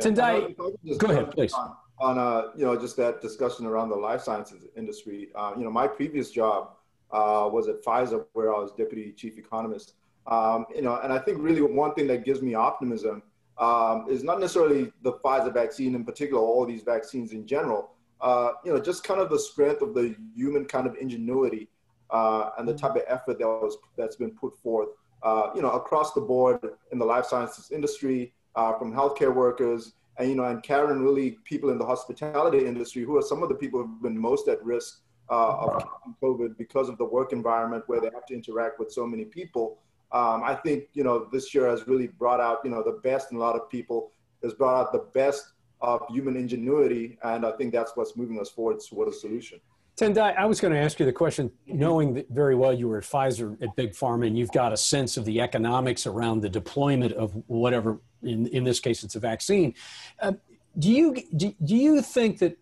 Tendai, 0.00 0.56
go 0.98 1.08
ahead, 1.08 1.30
please 1.30 1.52
on 1.52 1.76
uh, 2.02 2.48
you 2.56 2.64
know 2.64 2.76
just 2.76 2.96
that 2.96 3.20
discussion 3.20 3.66
around 3.66 3.88
the 3.88 3.96
life 3.96 4.22
sciences 4.22 4.64
industry. 4.76 5.28
Uh, 5.34 5.52
you 5.56 5.64
know, 5.64 5.70
my 5.70 5.86
previous 5.86 6.30
job 6.30 6.72
uh, 7.12 7.48
was 7.50 7.68
at 7.68 7.82
Pfizer, 7.84 8.24
where 8.32 8.54
I 8.54 8.58
was 8.58 8.72
deputy 8.72 9.12
chief 9.12 9.38
economist. 9.38 9.94
Um, 10.26 10.66
you 10.74 10.82
know, 10.82 10.98
and 11.02 11.12
I 11.12 11.18
think 11.18 11.38
really 11.40 11.62
one 11.62 11.94
thing 11.94 12.06
that 12.08 12.24
gives 12.24 12.42
me 12.42 12.54
optimism 12.54 13.22
um, 13.58 14.06
is 14.08 14.24
not 14.24 14.40
necessarily 14.40 14.92
the 15.02 15.12
Pfizer 15.14 15.52
vaccine 15.52 15.94
in 15.94 16.04
particular, 16.04 16.40
or 16.42 16.48
all 16.48 16.66
these 16.66 16.82
vaccines 16.82 17.32
in 17.32 17.46
general. 17.46 17.90
Uh, 18.20 18.52
you 18.64 18.72
know, 18.72 18.80
just 18.80 19.04
kind 19.04 19.20
of 19.20 19.30
the 19.30 19.38
strength 19.38 19.82
of 19.82 19.94
the 19.94 20.14
human 20.34 20.64
kind 20.64 20.86
of 20.86 20.96
ingenuity 20.96 21.68
uh, 22.10 22.50
and 22.58 22.68
the 22.68 22.74
type 22.74 22.96
of 22.96 23.02
effort 23.08 23.38
that 23.38 23.46
was 23.46 23.76
that's 23.96 24.16
been 24.16 24.30
put 24.30 24.56
forth. 24.56 24.88
Uh, 25.22 25.50
you 25.54 25.62
know, 25.62 25.70
across 25.70 26.14
the 26.14 26.20
board 26.20 26.58
in 26.90 26.98
the 26.98 27.04
life 27.04 27.26
sciences 27.26 27.70
industry, 27.70 28.32
from 28.54 28.92
healthcare 28.92 29.34
workers 29.34 29.94
and 30.18 30.28
you 30.28 30.34
know, 30.36 30.44
and 30.44 30.62
Karen, 30.62 31.02
really 31.02 31.32
people 31.44 31.70
in 31.70 31.78
the 31.78 31.86
hospitality 31.86 32.66
industry 32.66 33.02
who 33.02 33.16
are 33.16 33.22
some 33.22 33.42
of 33.42 33.48
the 33.48 33.54
people 33.54 33.82
who've 33.82 34.02
been 34.02 34.18
most 34.18 34.48
at 34.48 34.62
risk 34.64 35.00
uh, 35.30 35.56
of 35.56 35.84
COVID 36.22 36.58
because 36.58 36.88
of 36.88 36.98
the 36.98 37.04
work 37.04 37.32
environment 37.32 37.84
where 37.86 38.00
they 38.00 38.10
have 38.12 38.26
to 38.26 38.34
interact 38.34 38.78
with 38.78 38.92
so 38.92 39.06
many 39.06 39.24
people. 39.24 39.78
Um, 40.12 40.42
I 40.44 40.54
think 40.54 40.84
you 40.92 41.04
know 41.04 41.28
this 41.32 41.54
year 41.54 41.68
has 41.68 41.86
really 41.86 42.08
brought 42.08 42.40
out 42.40 42.58
you 42.64 42.70
know 42.70 42.82
the 42.82 43.00
best 43.02 43.32
in 43.32 43.38
a 43.38 43.40
lot 43.40 43.56
of 43.56 43.70
people. 43.70 44.12
Has 44.42 44.54
brought 44.54 44.80
out 44.80 44.92
the 44.92 45.06
best 45.14 45.52
of 45.80 46.02
human 46.10 46.36
ingenuity, 46.36 47.16
and 47.22 47.46
I 47.46 47.52
think 47.52 47.72
that's 47.72 47.92
what's 47.94 48.16
moving 48.16 48.40
us 48.40 48.50
forward 48.50 48.80
toward 48.80 49.08
a 49.08 49.12
solution. 49.12 49.60
Tendai, 49.96 50.34
I 50.36 50.46
was 50.46 50.58
going 50.58 50.72
to 50.72 50.80
ask 50.80 50.98
you 50.98 51.04
the 51.04 51.12
question, 51.12 51.50
knowing 51.66 52.14
that 52.14 52.28
very 52.30 52.54
well 52.54 52.72
you 52.72 52.88
were 52.88 52.98
at 52.98 53.04
Pfizer 53.04 53.60
at 53.62 53.76
Big 53.76 53.92
Pharma, 53.92 54.26
and 54.26 54.38
you've 54.38 54.52
got 54.52 54.72
a 54.72 54.76
sense 54.76 55.18
of 55.18 55.26
the 55.26 55.40
economics 55.40 56.06
around 56.06 56.40
the 56.40 56.48
deployment 56.48 57.12
of 57.12 57.32
whatever, 57.46 58.00
in, 58.22 58.46
in 58.48 58.64
this 58.64 58.80
case, 58.80 59.04
it's 59.04 59.16
a 59.16 59.20
vaccine. 59.20 59.74
Uh, 60.18 60.32
do 60.78 60.90
you 60.90 61.22
do, 61.36 61.54
do 61.62 61.76
you 61.76 62.00
think 62.00 62.38
that 62.38 62.56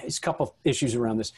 there's 0.00 0.18
a 0.18 0.20
couple 0.20 0.46
of 0.46 0.52
issues 0.64 0.96
around 0.96 1.18
this? 1.18 1.32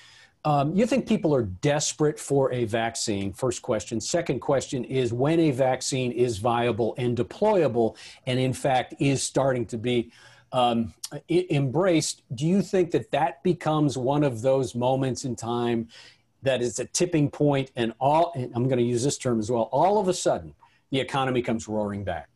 Um, 0.46 0.74
you 0.74 0.86
think 0.86 1.06
people 1.06 1.34
are 1.34 1.42
desperate 1.42 2.18
for 2.18 2.52
a 2.52 2.64
vaccine? 2.64 3.32
First 3.32 3.62
question. 3.62 4.00
Second 4.00 4.40
question 4.40 4.84
is 4.84 5.12
when 5.12 5.40
a 5.40 5.50
vaccine 5.50 6.12
is 6.12 6.38
viable 6.38 6.94
and 6.96 7.16
deployable, 7.16 7.96
and 8.26 8.38
in 8.38 8.54
fact 8.54 8.94
is 8.98 9.22
starting 9.22 9.66
to 9.66 9.76
be 9.76 10.10
um, 10.54 10.94
embraced, 11.28 12.22
do 12.32 12.46
you 12.46 12.62
think 12.62 12.92
that 12.92 13.10
that 13.10 13.42
becomes 13.42 13.98
one 13.98 14.22
of 14.22 14.40
those 14.40 14.76
moments 14.76 15.24
in 15.24 15.34
time 15.34 15.88
that 16.42 16.62
is 16.62 16.78
a 16.78 16.84
tipping 16.84 17.28
point 17.28 17.72
and 17.74 17.92
all, 17.98 18.32
and 18.36 18.52
I'm 18.54 18.68
going 18.68 18.78
to 18.78 18.84
use 18.84 19.02
this 19.02 19.18
term 19.18 19.40
as 19.40 19.50
well, 19.50 19.68
all 19.72 19.98
of 19.98 20.06
a 20.06 20.14
sudden 20.14 20.54
the 20.90 21.00
economy 21.00 21.42
comes 21.42 21.66
roaring 21.66 22.04
back? 22.04 22.28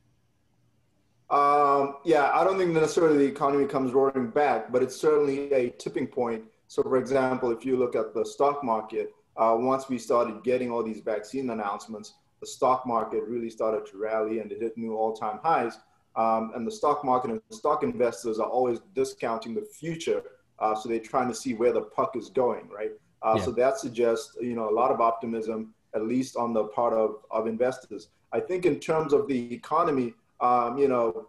Um, 1.30 1.98
yeah, 2.04 2.30
I 2.34 2.42
don't 2.42 2.58
think 2.58 2.72
necessarily 2.72 3.18
the 3.18 3.32
economy 3.32 3.66
comes 3.66 3.92
roaring 3.92 4.30
back, 4.30 4.72
but 4.72 4.82
it's 4.82 4.96
certainly 4.96 5.52
a 5.52 5.70
tipping 5.70 6.08
point. 6.08 6.42
So, 6.66 6.82
for 6.82 6.96
example, 6.96 7.52
if 7.52 7.64
you 7.64 7.76
look 7.76 7.94
at 7.94 8.14
the 8.14 8.25
stock 8.25 8.64
market, 8.64 9.14
uh, 9.37 9.54
once 9.56 9.88
we 9.88 9.96
started 9.96 10.42
getting 10.42 10.72
all 10.72 10.82
these 10.82 11.00
vaccine 11.00 11.50
announcements, 11.50 12.14
the 12.40 12.46
stock 12.48 12.84
market 12.84 13.22
really 13.28 13.50
started 13.50 13.87
to 13.90 13.98
rally 13.98 14.40
and 14.40 14.50
it 14.50 14.60
hit 14.60 14.76
new 14.76 14.96
all 14.96 15.14
time 15.14 15.38
highs. 15.40 15.78
Um, 16.16 16.52
and 16.54 16.66
the 16.66 16.70
stock 16.70 17.04
market 17.04 17.30
and 17.30 17.40
stock 17.50 17.82
investors 17.82 18.38
are 18.38 18.48
always 18.48 18.80
discounting 18.94 19.54
the 19.54 19.62
future. 19.62 20.22
Uh, 20.58 20.74
so 20.74 20.88
they're 20.88 20.98
trying 20.98 21.28
to 21.28 21.34
see 21.34 21.54
where 21.54 21.72
the 21.72 21.82
puck 21.82 22.16
is 22.16 22.28
going, 22.28 22.68
right? 22.68 22.90
Uh, 23.22 23.34
yeah. 23.36 23.44
So 23.44 23.50
that 23.52 23.78
suggests, 23.78 24.36
you 24.40 24.54
know, 24.54 24.68
a 24.68 24.74
lot 24.74 24.90
of 24.90 25.00
optimism, 25.00 25.74
at 25.94 26.02
least 26.02 26.36
on 26.36 26.52
the 26.52 26.64
part 26.64 26.92
of, 26.92 27.16
of 27.30 27.46
investors. 27.46 28.08
I 28.32 28.40
think 28.40 28.66
in 28.66 28.80
terms 28.80 29.12
of 29.12 29.28
the 29.28 29.54
economy, 29.54 30.14
um, 30.40 30.76
you 30.76 30.88
know, 30.88 31.28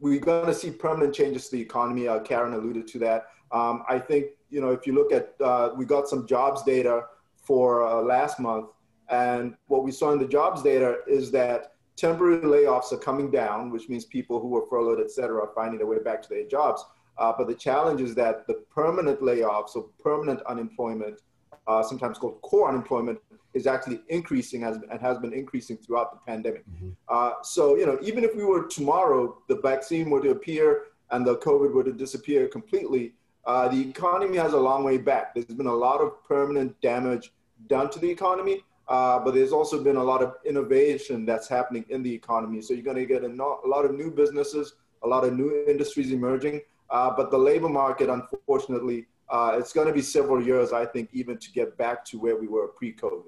we're 0.00 0.20
going 0.20 0.46
to 0.46 0.54
see 0.54 0.70
permanent 0.70 1.14
changes 1.14 1.48
to 1.48 1.56
the 1.56 1.62
economy. 1.62 2.08
Uh, 2.08 2.20
Karen 2.20 2.52
alluded 2.52 2.86
to 2.88 2.98
that. 3.00 3.26
Um, 3.52 3.84
I 3.88 3.98
think, 3.98 4.26
you 4.50 4.60
know, 4.60 4.70
if 4.70 4.86
you 4.86 4.92
look 4.92 5.12
at, 5.12 5.34
uh, 5.40 5.70
we 5.76 5.84
got 5.84 6.08
some 6.08 6.26
jobs 6.26 6.62
data 6.64 7.04
for 7.36 7.86
uh, 7.86 8.02
last 8.02 8.40
month, 8.40 8.70
and 9.08 9.54
what 9.68 9.84
we 9.84 9.92
saw 9.92 10.12
in 10.12 10.18
the 10.18 10.26
jobs 10.26 10.62
data 10.62 10.98
is 11.06 11.30
that 11.30 11.73
temporary 11.96 12.38
layoffs 12.38 12.92
are 12.92 12.98
coming 12.98 13.30
down, 13.30 13.70
which 13.70 13.88
means 13.88 14.04
people 14.04 14.40
who 14.40 14.48
were 14.48 14.66
furloughed, 14.68 15.00
et 15.00 15.10
cetera, 15.10 15.42
are 15.42 15.52
finding 15.54 15.78
their 15.78 15.86
way 15.86 15.98
back 15.98 16.22
to 16.22 16.28
their 16.28 16.46
jobs. 16.46 16.84
Uh, 17.18 17.32
but 17.36 17.46
the 17.46 17.54
challenge 17.54 18.00
is 18.00 18.14
that 18.14 18.46
the 18.46 18.54
permanent 18.74 19.20
layoffs 19.20 19.76
or 19.76 19.86
permanent 20.02 20.40
unemployment, 20.42 21.20
uh, 21.66 21.82
sometimes 21.82 22.18
called 22.18 22.40
core 22.42 22.68
unemployment, 22.68 23.18
is 23.54 23.68
actually 23.68 24.00
increasing 24.08 24.64
as, 24.64 24.78
and 24.90 25.00
has 25.00 25.16
been 25.18 25.32
increasing 25.32 25.76
throughout 25.76 26.10
the 26.12 26.18
pandemic. 26.26 26.64
Mm-hmm. 26.68 26.90
Uh, 27.08 27.34
so, 27.42 27.76
you 27.76 27.86
know, 27.86 27.98
even 28.02 28.24
if 28.24 28.34
we 28.34 28.44
were 28.44 28.66
tomorrow, 28.66 29.38
the 29.48 29.56
vaccine 29.56 30.10
were 30.10 30.20
to 30.20 30.30
appear 30.30 30.86
and 31.12 31.24
the 31.24 31.36
COVID 31.36 31.72
were 31.72 31.84
to 31.84 31.92
disappear 31.92 32.48
completely, 32.48 33.14
uh, 33.46 33.68
the 33.68 33.80
economy 33.88 34.36
has 34.38 34.54
a 34.54 34.58
long 34.58 34.82
way 34.82 34.98
back. 34.98 35.34
There's 35.34 35.44
been 35.44 35.66
a 35.66 35.74
lot 35.88 36.00
of 36.00 36.24
permanent 36.26 36.80
damage 36.80 37.32
done 37.68 37.90
to 37.90 38.00
the 38.00 38.10
economy. 38.10 38.64
Uh, 38.88 39.18
but 39.18 39.34
there's 39.34 39.52
also 39.52 39.82
been 39.82 39.96
a 39.96 40.04
lot 40.04 40.22
of 40.22 40.34
innovation 40.44 41.24
that's 41.24 41.48
happening 41.48 41.84
in 41.88 42.02
the 42.02 42.12
economy. 42.12 42.60
So 42.60 42.74
you're 42.74 42.82
going 42.82 42.96
to 42.96 43.06
get 43.06 43.24
a, 43.24 43.28
a, 43.28 43.68
lot 43.68 43.84
of 43.84 43.94
new 43.94 44.10
businesses, 44.10 44.74
a 45.02 45.08
lot 45.08 45.24
of 45.24 45.34
new 45.34 45.64
industries 45.66 46.12
emerging. 46.12 46.60
Uh, 46.90 47.10
but 47.16 47.30
the 47.30 47.38
labor 47.38 47.68
market, 47.68 48.10
unfortunately, 48.10 49.06
uh, 49.30 49.56
it's 49.58 49.72
going 49.72 49.86
to 49.86 49.92
be 49.92 50.02
several 50.02 50.42
years, 50.42 50.72
I 50.72 50.84
think, 50.84 51.08
even 51.12 51.38
to 51.38 51.50
get 51.52 51.78
back 51.78 52.04
to 52.06 52.18
where 52.18 52.36
we 52.36 52.46
were 52.46 52.68
pre-COVID. 52.68 53.24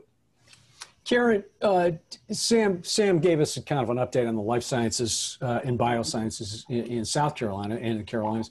Karen, 1.06 1.44
uh, 1.62 1.92
Sam, 2.32 2.82
Sam 2.82 3.20
gave 3.20 3.40
us 3.40 3.56
kind 3.64 3.80
of 3.80 3.90
an 3.90 3.96
update 3.96 4.28
on 4.28 4.34
the 4.34 4.42
life 4.42 4.64
sciences 4.64 5.38
uh, 5.40 5.60
and 5.64 5.78
biosciences 5.78 6.64
in, 6.68 6.84
in, 6.86 7.04
South 7.04 7.36
Carolina 7.36 7.76
and 7.76 8.00
the 8.00 8.04
Carolinas. 8.04 8.50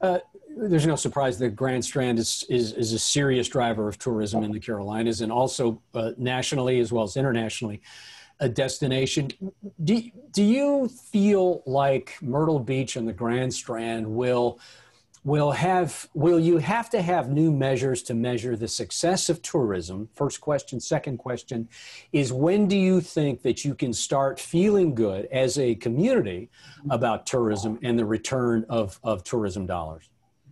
Uh, 0.00 0.18
there's 0.56 0.86
no 0.86 0.96
surprise 0.96 1.38
that 1.38 1.50
Grand 1.50 1.84
Strand 1.84 2.18
is, 2.18 2.44
is, 2.48 2.72
is 2.72 2.92
a 2.92 2.98
serious 2.98 3.48
driver 3.48 3.88
of 3.88 3.98
tourism 3.98 4.42
in 4.42 4.52
the 4.52 4.60
Carolinas 4.60 5.20
and 5.20 5.32
also 5.32 5.80
uh, 5.94 6.12
nationally 6.16 6.80
as 6.80 6.92
well 6.92 7.04
as 7.04 7.16
internationally. 7.16 7.80
a 8.40 8.48
destination. 8.48 9.30
Do, 9.82 10.02
do 10.32 10.42
you 10.42 10.88
feel 10.88 11.62
like 11.66 12.16
Myrtle 12.20 12.58
Beach 12.58 12.96
and 12.96 13.06
the 13.06 13.12
Grand 13.12 13.54
Strand 13.54 14.06
will 14.06 14.58
will 15.24 15.52
have 15.52 16.06
will 16.12 16.38
you 16.38 16.58
have 16.58 16.90
to 16.90 17.00
have 17.00 17.30
new 17.30 17.50
measures 17.50 18.02
to 18.02 18.12
measure 18.14 18.56
the 18.56 18.68
success 18.68 19.30
of 19.30 19.40
tourism 19.40 20.06
first 20.14 20.38
question 20.38 20.78
second 20.78 21.16
question 21.16 21.66
is 22.12 22.30
when 22.30 22.68
do 22.68 22.76
you 22.76 23.00
think 23.00 23.40
that 23.40 23.64
you 23.64 23.74
can 23.74 23.90
start 23.90 24.38
feeling 24.38 24.94
good 24.94 25.24
as 25.32 25.58
a 25.58 25.74
community 25.76 26.50
about 26.90 27.24
tourism 27.24 27.78
and 27.82 27.98
the 27.98 28.04
return 28.04 28.66
of, 28.68 29.00
of 29.02 29.24
tourism 29.24 29.64
dollars 29.64 30.10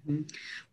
mm-hmm. 0.09 0.23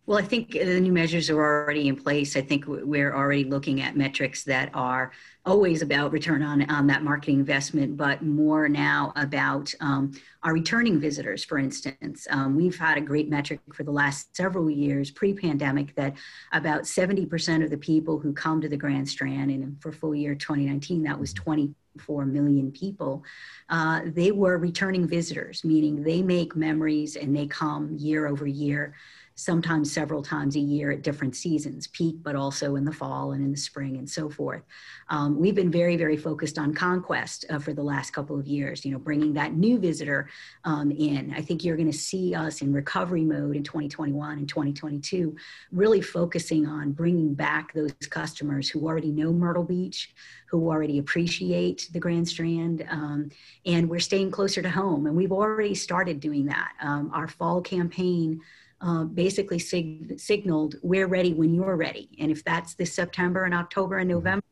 Well, 0.09 0.17
I 0.17 0.23
think 0.23 0.53
the 0.53 0.79
new 0.79 0.91
measures 0.91 1.29
are 1.29 1.39
already 1.39 1.87
in 1.87 1.95
place. 1.95 2.35
I 2.35 2.41
think 2.41 2.63
we're 2.67 3.15
already 3.15 3.43
looking 3.43 3.83
at 3.83 3.95
metrics 3.95 4.43
that 4.45 4.71
are 4.73 5.11
always 5.45 5.83
about 5.83 6.11
return 6.11 6.41
on, 6.41 6.67
on 6.67 6.87
that 6.87 7.03
marketing 7.03 7.37
investment, 7.37 7.95
but 7.95 8.23
more 8.23 8.67
now 8.67 9.13
about 9.15 9.71
um, 9.81 10.11
our 10.41 10.51
returning 10.51 10.99
visitors, 10.99 11.43
for 11.43 11.59
instance. 11.59 12.25
Um, 12.31 12.55
we've 12.55 12.75
had 12.75 12.97
a 12.97 13.01
great 13.01 13.29
metric 13.29 13.59
for 13.71 13.83
the 13.83 13.91
last 13.91 14.35
several 14.35 14.67
years 14.67 15.11
pre 15.11 15.31
pandemic 15.31 15.93
that 15.93 16.15
about 16.53 16.85
70% 16.85 17.63
of 17.63 17.69
the 17.69 17.77
people 17.77 18.17
who 18.17 18.33
come 18.33 18.61
to 18.61 18.67
the 18.67 18.77
Grand 18.77 19.07
Strand, 19.07 19.51
and 19.51 19.79
for 19.79 19.91
full 19.91 20.15
year 20.15 20.33
2019, 20.33 21.03
that 21.03 21.19
was 21.19 21.33
24 21.33 22.25
million 22.25 22.71
people, 22.71 23.23
uh, 23.69 24.01
they 24.07 24.31
were 24.31 24.57
returning 24.57 25.07
visitors, 25.07 25.63
meaning 25.63 26.01
they 26.01 26.23
make 26.23 26.55
memories 26.55 27.15
and 27.15 27.35
they 27.35 27.45
come 27.45 27.95
year 27.95 28.25
over 28.25 28.47
year 28.47 28.95
sometimes 29.39 29.89
several 29.89 30.21
times 30.21 30.57
a 30.57 30.59
year 30.59 30.91
at 30.91 31.01
different 31.01 31.33
seasons, 31.33 31.87
peak, 31.87 32.17
but 32.21 32.35
also 32.35 32.75
in 32.75 32.83
the 32.83 32.91
fall 32.91 33.31
and 33.31 33.41
in 33.41 33.51
the 33.51 33.57
spring 33.57 33.95
and 33.95 34.09
so 34.09 34.29
forth. 34.29 34.63
Um, 35.07 35.39
we've 35.39 35.55
been 35.55 35.71
very, 35.71 35.95
very 35.95 36.17
focused 36.17 36.59
on 36.59 36.73
conquest 36.73 37.45
uh, 37.49 37.57
for 37.57 37.71
the 37.71 37.81
last 37.81 38.11
couple 38.11 38.37
of 38.37 38.47
years, 38.47 38.83
you 38.83 38.91
know, 38.91 38.99
bringing 38.99 39.33
that 39.33 39.53
new 39.53 39.79
visitor 39.79 40.29
um, 40.65 40.91
in. 40.91 41.33
I 41.33 41.41
think 41.41 41.63
you're 41.63 41.77
going 41.77 41.89
to 41.89 41.97
see 41.97 42.35
us 42.35 42.61
in 42.61 42.73
recovery 42.73 43.23
mode 43.23 43.55
in 43.55 43.63
2021 43.63 44.39
and 44.39 44.49
2022, 44.49 45.33
really 45.71 46.01
focusing 46.01 46.67
on 46.67 46.91
bringing 46.91 47.33
back 47.33 47.73
those 47.73 47.93
customers 48.09 48.69
who 48.69 48.85
already 48.85 49.11
know 49.11 49.31
Myrtle 49.31 49.63
Beach, 49.63 50.13
who 50.47 50.69
already 50.69 50.99
appreciate 50.99 51.87
the 51.93 51.99
Grand 51.99 52.27
Strand, 52.27 52.85
um, 52.89 53.29
and 53.65 53.89
we're 53.89 53.99
staying 53.99 54.31
closer 54.31 54.61
to 54.61 54.69
home. 54.69 55.05
And 55.05 55.15
we've 55.15 55.31
already 55.31 55.75
started 55.75 56.19
doing 56.19 56.47
that. 56.47 56.73
Um, 56.81 57.09
our 57.13 57.29
fall 57.29 57.61
campaign 57.61 58.41
uh, 58.81 59.03
basically 59.03 59.59
sig- 59.59 60.19
signaled 60.19 60.75
we're 60.81 61.07
ready 61.07 61.33
when 61.33 61.53
you're 61.53 61.75
ready. 61.75 62.09
And 62.19 62.31
if 62.31 62.43
that's 62.43 62.75
this 62.75 62.93
September 62.93 63.43
and 63.43 63.53
October 63.53 63.97
and 63.97 64.09
mm-hmm. 64.09 64.17
November 64.17 64.45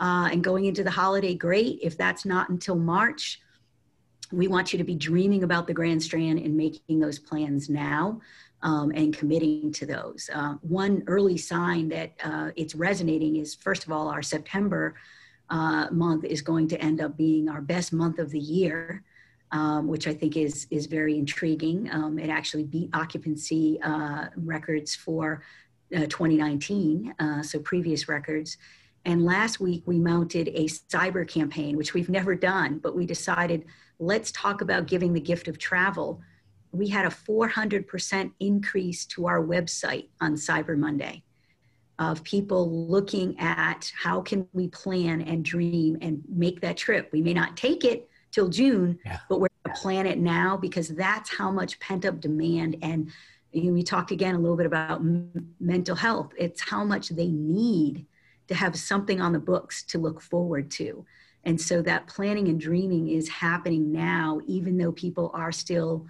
uh, 0.00 0.28
and 0.30 0.42
going 0.42 0.66
into 0.66 0.84
the 0.84 0.90
holiday, 0.90 1.34
great. 1.34 1.78
If 1.82 1.96
that's 1.96 2.24
not 2.24 2.48
until 2.48 2.76
March, 2.76 3.40
we 4.32 4.48
want 4.48 4.72
you 4.72 4.78
to 4.78 4.84
be 4.84 4.94
dreaming 4.94 5.42
about 5.42 5.66
the 5.66 5.74
Grand 5.74 6.02
Strand 6.02 6.38
and 6.38 6.56
making 6.56 7.00
those 7.00 7.18
plans 7.18 7.68
now. 7.68 8.20
Um, 8.62 8.90
and 8.94 9.16
committing 9.16 9.70
to 9.74 9.86
those. 9.86 10.30
Uh, 10.34 10.54
one 10.62 11.04
early 11.06 11.36
sign 11.36 11.90
that 11.90 12.14
uh, 12.24 12.50
it's 12.56 12.74
resonating 12.74 13.36
is, 13.36 13.54
first 13.54 13.84
of 13.84 13.92
all, 13.92 14.08
our 14.08 14.22
September 14.22 14.94
uh, 15.50 15.88
month 15.90 16.24
is 16.24 16.40
going 16.40 16.66
to 16.68 16.80
end 16.80 17.00
up 17.00 17.18
being 17.18 17.50
our 17.50 17.60
best 17.60 17.92
month 17.92 18.18
of 18.18 18.30
the 18.30 18.40
year 18.40 19.04
um, 19.52 19.86
which 19.86 20.06
I 20.06 20.14
think 20.14 20.36
is 20.36 20.66
is 20.70 20.86
very 20.86 21.18
intriguing. 21.18 21.88
Um, 21.92 22.18
it 22.18 22.28
actually 22.28 22.64
beat 22.64 22.90
occupancy 22.92 23.80
uh, 23.82 24.26
records 24.36 24.94
for 24.94 25.42
uh, 25.94 26.06
2019, 26.06 27.14
uh, 27.18 27.42
so 27.42 27.58
previous 27.60 28.08
records. 28.08 28.56
And 29.04 29.24
last 29.24 29.60
week 29.60 29.84
we 29.86 30.00
mounted 30.00 30.48
a 30.48 30.64
cyber 30.64 31.26
campaign, 31.26 31.76
which 31.76 31.94
we've 31.94 32.08
never 32.08 32.34
done, 32.34 32.78
but 32.78 32.96
we 32.96 33.06
decided 33.06 33.64
let's 33.98 34.32
talk 34.32 34.60
about 34.60 34.86
giving 34.86 35.12
the 35.12 35.20
gift 35.20 35.48
of 35.48 35.58
travel. 35.58 36.20
We 36.72 36.88
had 36.88 37.06
a 37.06 37.10
400% 37.10 38.32
increase 38.40 39.06
to 39.06 39.26
our 39.26 39.40
website 39.40 40.08
on 40.20 40.34
Cyber 40.34 40.76
Monday 40.76 41.22
of 41.98 42.22
people 42.24 42.86
looking 42.88 43.38
at 43.38 43.90
how 43.96 44.20
can 44.20 44.46
we 44.52 44.68
plan 44.68 45.22
and 45.22 45.44
dream 45.44 45.96
and 46.02 46.22
make 46.28 46.60
that 46.60 46.76
trip. 46.76 47.08
We 47.12 47.22
may 47.22 47.32
not 47.32 47.56
take 47.56 47.84
it, 47.84 48.08
till 48.36 48.48
June, 48.50 48.98
yeah. 49.02 49.20
but 49.30 49.40
we're 49.40 49.48
going 49.64 49.74
to 49.74 49.80
plan 49.80 50.06
it 50.06 50.18
now 50.18 50.58
because 50.58 50.88
that's 50.88 51.34
how 51.34 51.50
much 51.50 51.80
pent 51.80 52.04
up 52.04 52.20
demand 52.20 52.76
and 52.82 53.10
you 53.50 53.64
know, 53.64 53.72
we 53.72 53.82
talked 53.82 54.10
again 54.10 54.34
a 54.34 54.38
little 54.38 54.58
bit 54.58 54.66
about 54.66 54.98
m- 54.98 55.54
mental 55.58 55.96
health. 55.96 56.32
It's 56.36 56.60
how 56.60 56.84
much 56.84 57.08
they 57.08 57.28
need 57.28 58.04
to 58.48 58.54
have 58.54 58.76
something 58.76 59.22
on 59.22 59.32
the 59.32 59.38
books 59.38 59.82
to 59.84 59.98
look 59.98 60.20
forward 60.20 60.70
to. 60.72 61.06
And 61.44 61.58
so 61.58 61.80
that 61.82 62.08
planning 62.08 62.48
and 62.48 62.60
dreaming 62.60 63.08
is 63.08 63.26
happening 63.30 63.90
now, 63.90 64.42
even 64.46 64.76
though 64.76 64.92
people 64.92 65.30
are 65.32 65.52
still 65.52 66.06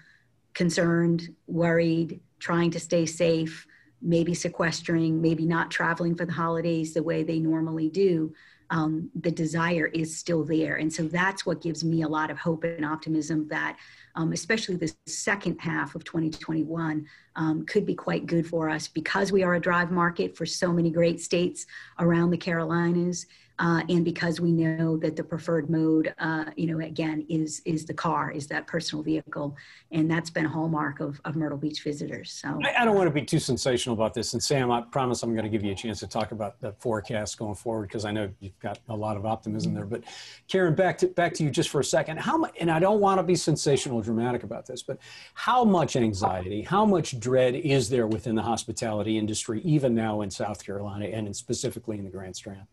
concerned, 0.53 1.33
worried, 1.47 2.19
trying 2.41 2.73
to 2.73 2.81
stay 2.81 3.07
safe, 3.07 3.69
maybe 4.03 4.35
sequestering, 4.35 5.23
maybe 5.23 5.47
not 5.47 5.71
traveling 5.71 6.17
for 6.17 6.27
the 6.27 6.33
holidays 6.33 6.93
the 6.93 7.03
way 7.05 7.23
they 7.23 7.39
normally 7.39 7.89
do 7.89 8.35
um, 8.71 9.11
the 9.15 9.31
desire 9.31 9.87
is 9.87 10.17
still 10.17 10.45
there. 10.45 10.77
And 10.77 10.93
so 10.93 11.05
that's 11.05 11.47
what 11.47 11.63
gives 11.63 11.85
me 11.85 12.03
a 12.03 12.09
lot 12.09 12.31
of 12.31 12.39
hope 12.39 12.65
and 12.65 12.85
optimism 12.85 13.47
that, 13.49 13.77
um, 14.15 14.33
especially 14.33 14.77
the 14.77 14.93
second 15.07 15.59
half 15.61 15.95
of 15.95 16.05
2021, 16.05 17.07
um, 17.37 17.67
could 17.67 17.87
be 17.87 17.95
quite 17.95 18.27
good 18.27 18.47
for 18.47 18.69
us 18.69 18.89
because 18.89 19.31
we 19.31 19.43
are 19.43 19.55
a 19.55 19.61
drive 19.61 19.91
market 19.91 20.37
for 20.37 20.47
so 20.47 20.73
many 20.73 20.91
great 20.91 21.21
states 21.21 21.67
around 21.99 22.31
the 22.31 22.37
Carolinas 22.37 23.27
uh, 23.59 23.83
and 23.89 24.05
because 24.05 24.41
we 24.41 24.53
know 24.53 24.97
that 24.99 25.17
the 25.17 25.25
preferred 25.25 25.71
mode, 25.71 26.15
uh, 26.19 26.45
you 26.57 26.67
know, 26.67 26.85
again, 26.85 27.25
is 27.29 27.63
is 27.65 27.87
the 27.87 27.95
car, 27.95 28.31
is 28.31 28.47
that 28.49 28.67
personal 28.67 29.03
vehicle, 29.03 29.57
and 29.93 30.11
that's 30.11 30.29
been 30.29 30.45
a 30.45 30.49
hallmark 30.49 31.01
of, 31.01 31.21
of 31.25 31.37
Myrtle 31.37 31.57
Beach 31.57 31.83
visitors. 31.83 32.33
So 32.33 32.61
I, 32.63 32.83
I 32.83 32.85
don't 32.85 32.97
want 32.97 33.07
to 33.07 33.15
be 33.15 33.25
too 33.25 33.39
sensational 33.39 33.95
about 33.95 34.13
this, 34.13 34.35
and 34.35 34.43
Sam, 34.43 34.71
I 34.71 34.83
promise 34.83 35.23
I'm 35.23 35.33
going 35.33 35.45
to 35.45 35.51
give 35.51 35.65
you 35.65 35.73
a 35.73 35.75
chance 35.75 36.01
to 36.01 36.07
talk 36.07 36.33
about 36.33 36.61
the 36.61 36.73
forecast 36.81 37.39
going 37.39 37.55
forward 37.55 37.89
because 37.89 38.05
I 38.05 38.13
know 38.13 38.29
you've 38.41 38.59
got 38.59 38.79
a 38.89 38.97
lot 38.97 39.17
of 39.17 39.25
optimism 39.25 39.73
there. 39.73 39.87
But 39.87 40.05
Karen, 40.49 40.75
back 40.75 40.99
to 40.99 41.09
back 41.09 41.33
to 41.35 41.45
you 41.45 41.51
just 41.51 41.71
for 41.71 41.81
a 41.81 41.85
second. 41.85 42.19
How 42.19 42.37
much? 42.37 42.55
And 42.61 42.71
I 42.71 42.79
don't 42.79 43.01
want 43.01 43.19
to 43.19 43.23
be 43.23 43.37
sensational, 43.37 44.03
dramatic 44.03 44.43
about 44.43 44.67
this, 44.67 44.83
but 44.83 44.99
how 45.33 45.65
much 45.65 45.97
anxiety, 45.97 46.63
how 46.63 46.85
much 46.85 47.19
dread 47.19 47.55
is 47.55 47.89
there 47.89 48.07
within 48.07 48.35
the 48.35 48.43
hospitality 48.43 49.17
industry, 49.17 49.63
even 49.63 49.95
now 49.95 50.21
in 50.21 50.31
South 50.31 50.65
Carolina 50.65 51.07
and 51.07 51.27
in 51.27 51.33
specifically 51.33 51.99
in 51.99 52.05
the 52.05 52.11
Grand 52.11 52.37
Strand? 52.37 52.67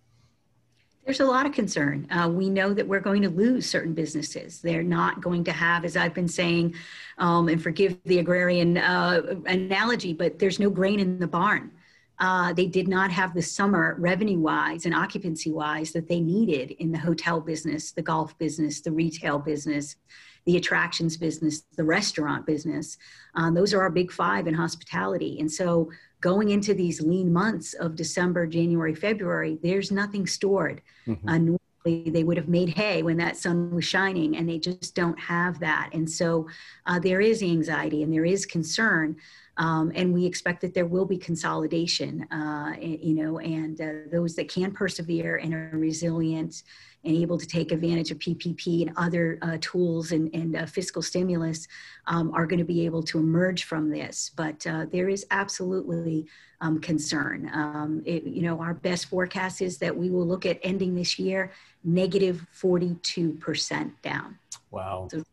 There's 1.06 1.20
a 1.20 1.26
lot 1.26 1.46
of 1.46 1.52
concern. 1.52 2.08
Uh, 2.10 2.30
we 2.30 2.50
know 2.50 2.74
that 2.74 2.88
we're 2.88 3.02
going 3.02 3.24
to 3.24 3.30
lose 3.30 3.70
certain 3.70 3.94
businesses. 3.94 4.62
They're 4.62 4.84
not 4.84 5.22
going 5.22 5.44
to 5.44 5.52
have, 5.52 5.84
as 5.84 5.98
I've 5.98 6.14
been 6.14 6.30
saying, 6.30 6.76
um, 7.18 7.50
and 7.50 7.62
forgive 7.62 7.98
the 8.06 8.20
agrarian 8.20 8.78
uh, 8.78 9.36
analogy, 9.46 10.14
but 10.14 10.40
there's 10.40 10.60
no 10.60 10.70
grain 10.70 11.02
in 11.02 11.20
the 11.20 11.28
barn. 11.28 11.72
Uh, 12.20 12.54
they 12.54 12.68
did 12.68 12.88
not 12.88 13.12
have 13.12 13.34
the 13.34 13.42
summer 13.42 13.98
revenue 14.00 14.40
wise 14.40 14.86
and 14.86 14.96
occupancy 14.96 15.52
wise 15.52 15.92
that 15.92 16.08
they 16.08 16.22
needed 16.22 16.72
in 16.80 16.92
the 16.92 16.98
hotel 16.98 17.42
business, 17.42 17.92
the 17.92 18.02
golf 18.02 18.38
business, 18.38 18.80
the 18.80 18.92
retail 18.92 19.38
business, 19.40 19.98
the 20.46 20.56
attractions 20.56 21.18
business, 21.18 21.64
the 21.76 21.84
restaurant 21.84 22.46
business. 22.46 22.98
Um, 23.36 23.54
those 23.54 23.74
are 23.74 23.82
our 23.82 23.90
big 23.90 24.12
five 24.12 24.48
in 24.48 24.54
hospitality. 24.54 25.40
And 25.40 25.52
so 25.52 25.92
going 26.24 26.52
into 26.52 26.74
these 26.74 27.02
lean 27.02 27.34
months 27.34 27.74
of 27.74 27.98
December, 27.98 28.48
January, 28.48 28.96
February, 28.96 29.60
there's 29.62 29.92
nothing 29.92 30.26
stored. 30.26 30.82
Mm-hmm. 31.06 31.28
Uh, 31.28 31.38
normally, 31.38 32.10
they 32.12 32.24
would 32.24 32.38
have 32.38 32.48
made 32.48 32.70
hay 32.70 33.04
when 33.04 33.18
that 33.18 33.36
sun 33.36 33.76
was 33.76 33.84
shining, 33.84 34.38
and 34.38 34.48
they 34.48 34.58
just 34.58 34.96
don't 34.96 35.20
have 35.20 35.60
that. 35.60 35.90
And 35.92 36.10
so 36.10 36.48
uh, 36.86 36.98
there 36.98 37.20
is 37.20 37.44
anxiety 37.44 38.04
and 38.04 38.14
there 38.14 38.24
is 38.24 38.46
concern. 38.46 39.18
Um, 39.58 39.92
and 39.94 40.14
we 40.14 40.26
expect 40.26 40.62
that 40.62 40.74
there 40.74 40.86
will 40.86 41.06
be 41.06 41.18
consolidation, 41.18 42.24
uh, 42.32 42.74
you 42.80 43.16
know, 43.16 43.40
and 43.40 43.80
uh, 43.82 44.10
those 44.10 44.34
that 44.36 44.48
can 44.48 44.72
persevere 44.72 45.36
and 45.36 45.54
are 45.54 45.72
resilient 45.74 46.64
and 47.04 47.16
able 47.16 47.38
to 47.38 47.46
take 47.46 47.72
advantage 47.72 48.12
of 48.12 48.20
PPP 48.20 48.88
and 48.88 48.96
other 48.98 49.38
uh, 49.42 49.58
tools 49.60 50.12
and, 50.12 50.34
and 50.34 50.56
uh, 50.56 50.66
fiscal 50.66 51.02
stimulus 51.02 51.68
um, 52.08 52.32
are 52.34 52.46
going 52.46 52.60
to 52.60 52.66
be 52.66 52.86
able 52.86 53.04
to 53.04 53.20
emerge 53.20 53.66
from 53.66 53.90
this. 53.90 54.32
But 54.36 54.66
uh, 54.66 54.86
there 54.92 55.10
is 55.10 55.26
absolutely 55.32 56.26
um, 56.62 56.80
concern. 56.80 57.52
Um, 57.54 58.02
it, 58.06 58.24
you 58.24 58.42
know, 58.42 58.60
our 58.60 58.74
best 58.74 59.08
forecast 59.08 59.62
is 59.62 59.78
that 59.80 59.96
we 59.96 60.10
will 60.10 60.26
look 60.26 60.46
at 60.46 60.60
ending 60.64 60.96
this 60.96 61.20
year 61.20 61.52
negative 61.84 62.46
42% 62.58 63.92
down. 64.02 64.38
Wow. 64.72 65.10
So 65.12 65.24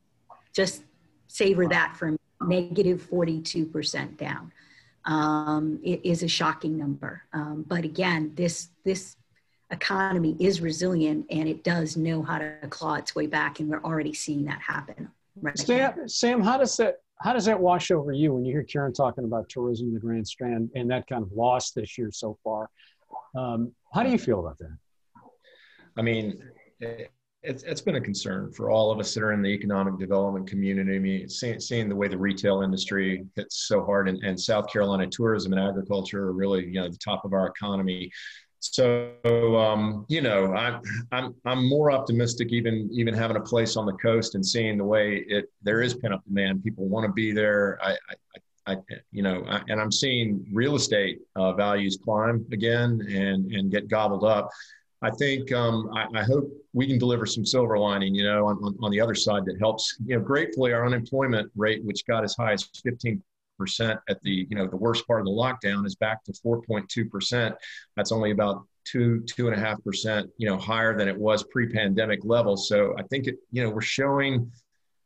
just 0.52 0.83
savor 1.28 1.64
wow. 1.64 1.70
that 1.70 1.96
for 1.96 2.16
negative 2.42 3.06
42% 3.09 4.16
down. 4.16 4.52
Um, 5.04 5.78
it 5.85 6.00
is 6.04 6.22
a 6.22 6.28
shocking 6.28 6.76
number. 6.76 7.22
Um, 7.33 7.64
but 7.66 7.85
again, 7.85 8.33
this, 8.35 8.68
this 8.85 9.16
economy 9.70 10.37
is 10.38 10.61
resilient 10.61 11.26
and 11.30 11.48
it 11.48 11.62
does 11.64 11.96
know 11.96 12.22
how 12.22 12.38
to 12.38 12.54
claw 12.68 12.94
its 12.94 13.14
way 13.14 13.26
back, 13.26 13.61
and 13.61 13.68
we're 13.68 13.83
already 13.83 14.12
seeing 14.12 14.44
that 14.44 14.61
happen. 14.61 15.11
Right 15.40 15.59
Sam, 15.59 16.09
Sam, 16.09 16.42
how 16.42 16.59
does 16.59 16.76
that 16.78 16.96
how 17.22 17.35
does 17.35 17.44
that 17.44 17.61
wash 17.61 17.90
over 17.90 18.12
you 18.12 18.33
when 18.33 18.44
you 18.44 18.52
hear 18.52 18.62
Karen 18.62 18.92
talking 18.92 19.24
about 19.24 19.48
tourism 19.48 19.88
in 19.88 19.94
the 19.94 20.00
Grand 20.00 20.26
Strand 20.26 20.70
and 20.74 20.90
that 20.90 21.06
kind 21.06 21.22
of 21.22 21.30
loss 21.33 21.72
this 21.72 21.98
year 21.98 22.11
so 22.11 22.38
far? 22.42 22.70
Um, 23.37 23.72
how 23.92 24.02
do 24.02 24.11
you 24.11 24.18
feel 24.18 24.40
about 24.40 24.59
that? 24.59 24.76
I 25.98 26.02
mean, 26.02 26.42
it's, 27.42 27.62
it's 27.62 27.80
been 27.83 27.96
a 27.96 28.00
concern 28.00 28.52
for 28.52 28.70
all 28.70 28.90
of 28.90 28.98
us 28.98 29.12
that 29.14 29.22
are 29.22 29.33
in 29.33 29.42
the 29.42 29.48
economic 29.48 29.98
development 29.98 30.48
community. 30.48 30.96
I 30.96 30.98
mean, 30.98 31.28
seeing, 31.28 31.61
seeing 31.61 31.88
the 31.88 31.96
way 31.96 32.09
the 32.09 32.16
retail 32.16 32.62
industry 32.62 33.26
hits 33.37 33.66
so 33.66 33.85
hard, 33.85 34.09
and, 34.09 34.22
and 34.24 34.40
South 34.40 34.70
Carolina 34.70 35.06
tourism 35.06 35.52
and 35.52 35.61
agriculture 35.61 36.28
are 36.28 36.33
really, 36.33 36.66
you 36.66 36.80
know, 36.80 36.88
the 36.88 36.98
top 36.98 37.24
of 37.24 37.35
our 37.35 37.48
economy. 37.48 38.11
So, 38.61 39.14
um, 39.59 40.05
you 40.09 40.20
know, 40.20 40.55
I'm, 40.55 40.83
I'm, 41.12 41.35
I'm 41.46 41.66
more 41.66 41.90
optimistic 41.90 42.53
even, 42.53 42.90
even 42.92 43.14
having 43.14 43.38
a 43.38 43.40
place 43.40 43.77
on 43.77 43.87
the 43.87 43.94
coast 43.94 44.35
and 44.35 44.44
seeing 44.44 44.77
the 44.77 44.85
way 44.85 45.25
it, 45.29 45.46
there 45.62 45.81
is 45.81 45.94
pent 45.94 46.12
up 46.12 46.23
demand. 46.27 46.62
People 46.62 46.87
want 46.87 47.07
to 47.07 47.12
be 47.12 47.33
there. 47.33 47.79
I, 47.83 47.96
I, 48.66 48.75
I 48.75 48.77
you 49.12 49.23
know, 49.23 49.44
I, 49.49 49.62
and 49.68 49.81
I'm 49.81 49.90
seeing 49.90 50.44
real 50.53 50.77
estate 50.77 51.20
uh, 51.37 51.55
values 51.55 51.99
climb 52.05 52.44
again 52.53 53.01
and, 53.09 53.51
and 53.51 53.70
get 53.70 53.88
gobbled 53.88 54.25
up. 54.25 54.51
I 55.03 55.11
think 55.11 55.51
um, 55.53 55.90
I, 55.94 56.20
I, 56.20 56.23
hope 56.23 56.53
we 56.75 56.87
can 56.87 56.99
deliver 56.99 57.25
some 57.25 57.46
silver 57.46 57.79
lining, 57.79 58.14
you 58.14 58.23
know, 58.23 58.46
on, 58.46 58.59
on, 58.59 58.77
on, 58.83 58.90
the 58.90 59.01
other 59.01 59.14
side 59.14 59.46
that 59.46 59.57
helps. 59.59 59.96
You 60.05 60.18
know, 60.18 60.23
gratefully, 60.23 60.75
our 60.75 60.85
unemployment 60.85 61.51
rate, 61.57 61.83
which 61.85 62.05
got 62.07 62.23
as 62.23 62.37
high 62.37 62.53
as 62.53 62.64
15 62.85 63.23
percent 63.61 64.01
at 64.09 64.20
the 64.23 64.46
you 64.49 64.57
know 64.57 64.66
the 64.66 64.77
worst 64.77 65.07
part 65.07 65.20
of 65.20 65.27
the 65.27 65.33
lockdown, 65.33 65.87
is 65.87 65.94
back 65.94 66.25
to 66.25 66.33
4.2 66.33 67.11
percent. 67.11 67.55
That's 67.96 68.11
only 68.11 68.31
about 68.31 68.64
two 68.85 69.20
two 69.27 69.49
and 69.49 69.57
a 69.57 69.61
half 69.61 69.83
percent, 69.85 70.31
you 70.38 70.49
know, 70.49 70.57
higher 70.57 70.96
than 70.96 71.09
it 71.09 71.16
was 71.16 71.44
pre-pandemic 71.44 72.20
levels. 72.25 72.68
So 72.68 72.94
I 72.99 73.03
think 73.05 73.27
it, 73.27 73.37
you 73.53 73.62
know, 73.62 73.70
we're 73.70 73.83
showing 73.83 74.51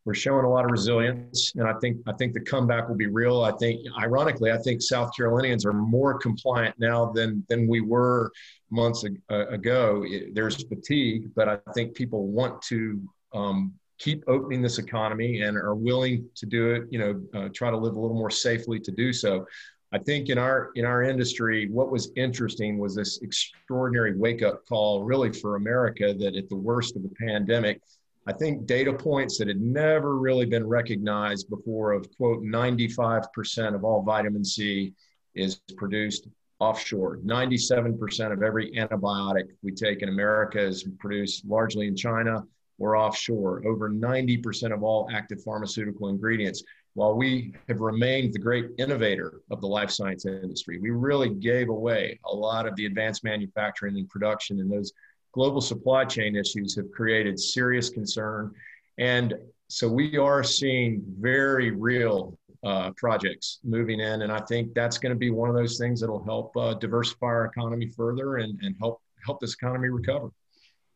we're 0.05 0.15
showing 0.15 0.45
a 0.45 0.51
lot 0.51 0.67
of 0.67 0.71
resilience, 0.71 1.53
and 1.57 1.67
I 1.67 1.73
think 1.81 1.97
I 2.07 2.13
think 2.13 2.35
the 2.35 2.41
comeback 2.41 2.89
will 2.89 2.97
be 2.97 3.07
real. 3.07 3.43
I 3.43 3.53
think, 3.53 3.81
ironically, 3.99 4.53
I 4.53 4.59
think 4.59 4.83
South 4.83 5.11
Carolinians 5.17 5.65
are 5.65 5.73
more 5.73 6.19
compliant 6.19 6.75
now 6.79 7.07
than 7.07 7.45
than 7.49 7.67
we 7.67 7.81
were 7.81 8.31
months 8.71 9.05
ago. 9.05 10.05
There's 10.33 10.63
fatigue, 10.63 11.31
but 11.35 11.49
I 11.49 11.59
think 11.75 11.95
people 11.95 12.27
want 12.27 12.61
to 12.63 13.01
um, 13.33 13.75
keep 13.99 14.25
opening 14.27 14.63
this 14.63 14.79
economy 14.79 15.43
and 15.43 15.57
are 15.57 15.75
willing 15.75 16.29
to 16.37 16.47
do 16.47 16.73
it. 16.73 16.85
You 16.91 16.99
know, 16.99 17.41
uh, 17.41 17.49
try 17.55 17.71
to 17.71 17.77
live 17.77 17.97
a 17.97 18.01
little 18.01 18.17
more 18.17 18.31
safely 18.31 18.81
to 18.81 18.91
do 18.91 19.13
so. 19.13 19.47
I 19.93 19.99
think 19.99 20.29
in 20.29 20.39
our 20.39 20.71
in 20.75 20.85
our 20.85 21.03
industry, 21.03 21.69
what 21.71 21.91
was 21.91 22.11
interesting 22.17 22.79
was 22.79 22.95
this 22.95 23.21
extraordinary 23.23 24.17
wake 24.17 24.43
up 24.43 24.67
call, 24.67 25.05
really 25.05 25.33
for 25.33 25.57
America, 25.57 26.15
that 26.19 26.35
at 26.35 26.49
the 26.49 26.57
worst 26.57 26.97
of 26.97 27.03
the 27.03 27.11
pandemic 27.11 27.81
I 28.27 28.33
think 28.33 28.67
data 28.67 28.93
points 28.93 29.39
that 29.39 29.49
had 29.49 29.61
never 29.61 30.19
really 30.19 30.47
been 30.47 30.67
recognized 30.67 31.51
before 31.51 31.93
of 31.93 32.07
quote 32.17 32.43
95% 32.43 33.75
of 33.75 33.85
all 33.85 34.03
vitamin 34.03 34.45
C 34.45 34.95
is 35.35 35.61
produced 35.77 36.29
offshore. 36.59 37.19
97% 37.19 38.33
of 38.33 38.43
every 38.43 38.73
antibiotic 38.73 39.49
we 39.63 39.73
take 39.73 40.01
in 40.01 40.09
America 40.09 40.59
is 40.59 40.85
produced 40.99 41.45
largely 41.45 41.87
in 41.87 41.97
China 41.97 42.43
or 42.79 42.97
offshore. 42.97 43.63
Over 43.67 43.91
90% 43.91 44.73
of 44.73 44.83
all 44.83 45.09
active 45.13 45.43
pharmaceutical 45.43 46.09
ingredients. 46.09 46.63
While 46.95 47.17
we 47.17 47.53
have 47.69 47.81
remained 47.81 48.33
the 48.33 48.39
great 48.39 48.71
innovator 48.79 49.41
of 49.51 49.61
the 49.61 49.67
life 49.67 49.91
science 49.91 50.27
industry, 50.27 50.79
we 50.79 50.91
really 50.91 51.29
gave 51.29 51.69
away 51.69 52.21
a 52.25 52.35
lot 52.35 52.67
of 52.67 52.77
the 52.77 52.87
advanced 52.87 53.25
manufacturing 53.25 53.97
and 53.97 54.09
production 54.09 54.61
and 54.61 54.71
those 54.71 54.93
global 55.33 55.61
supply 55.61 56.05
chain 56.05 56.37
issues 56.37 56.77
have 56.77 56.91
created 56.93 57.39
serious 57.39 57.91
concern. 57.91 58.53
And 58.99 59.35
so 59.69 59.89
we 59.89 60.17
are 60.17 60.45
seeing 60.45 61.03
very 61.19 61.73
real 61.73 62.39
uh, 62.63 62.93
projects 62.93 63.59
moving 63.65 64.01
in. 64.01 64.23
And 64.23 64.33
I 64.33 64.41
think 64.41 64.73
that's 64.73 64.99
going 64.99 65.11
to 65.11 65.19
be 65.19 65.31
one 65.31 65.51
of 65.51 65.57
those 65.57 65.77
things 65.79 66.01
that'll 66.01 66.23
help 66.23 66.57
uh, 66.57 66.75
diversify 66.75 67.27
our 67.27 67.45
economy 67.47 67.89
further 67.89 68.37
and, 68.37 68.59
and 68.63 68.77
help 68.79 69.01
help 69.25 69.41
this 69.41 69.55
economy 69.55 69.89
recover. 69.89 70.31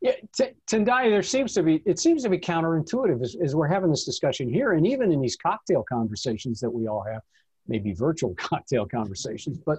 Yeah, 0.01 0.13
T- 0.37 0.53
Tendayi, 0.71 1.11
there 1.11 1.23
seems 1.23 1.55
to 1.55 1.63
be 1.63 1.83
it 1.85 1.99
seems 1.99 2.23
to 2.23 2.29
be 2.29 2.39
counterintuitive 2.39 3.23
as, 3.23 3.37
as 3.43 3.57
we're 3.57 3.67
having 3.67 3.91
this 3.91 4.05
discussion 4.05 4.49
here, 4.49 4.73
and 4.73 4.87
even 4.87 5.11
in 5.11 5.21
these 5.21 5.37
cocktail 5.37 5.85
conversations 5.89 6.61
that 6.61 6.71
we 6.71 6.87
all 6.87 7.03
have, 7.03 7.23
maybe 7.67 7.93
virtual 7.93 8.35
cocktail 8.37 8.87
conversations, 8.87 9.59
but 9.59 9.79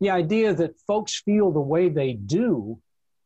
the 0.00 0.08
idea 0.08 0.54
that 0.54 0.78
folks 0.86 1.20
feel 1.20 1.50
the 1.50 1.60
way 1.60 1.90
they 1.90 2.14
do 2.14 2.80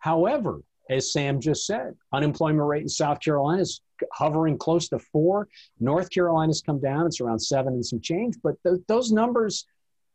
However, 0.04 0.60
as 0.90 1.10
Sam 1.14 1.40
just 1.40 1.64
said, 1.64 1.94
unemployment 2.12 2.68
rate 2.68 2.82
in 2.82 2.90
South 2.90 3.20
Carolina 3.20 3.62
is 3.62 3.80
hovering 4.12 4.58
close 4.58 4.86
to 4.90 4.98
four. 4.98 5.48
North 5.80 6.10
Carolina's 6.10 6.60
come 6.60 6.78
down; 6.78 7.06
it's 7.06 7.22
around 7.22 7.38
seven 7.38 7.72
and 7.72 7.86
some 7.86 8.02
change. 8.02 8.34
But 8.42 8.62
th- 8.64 8.82
those 8.86 9.12
numbers 9.12 9.64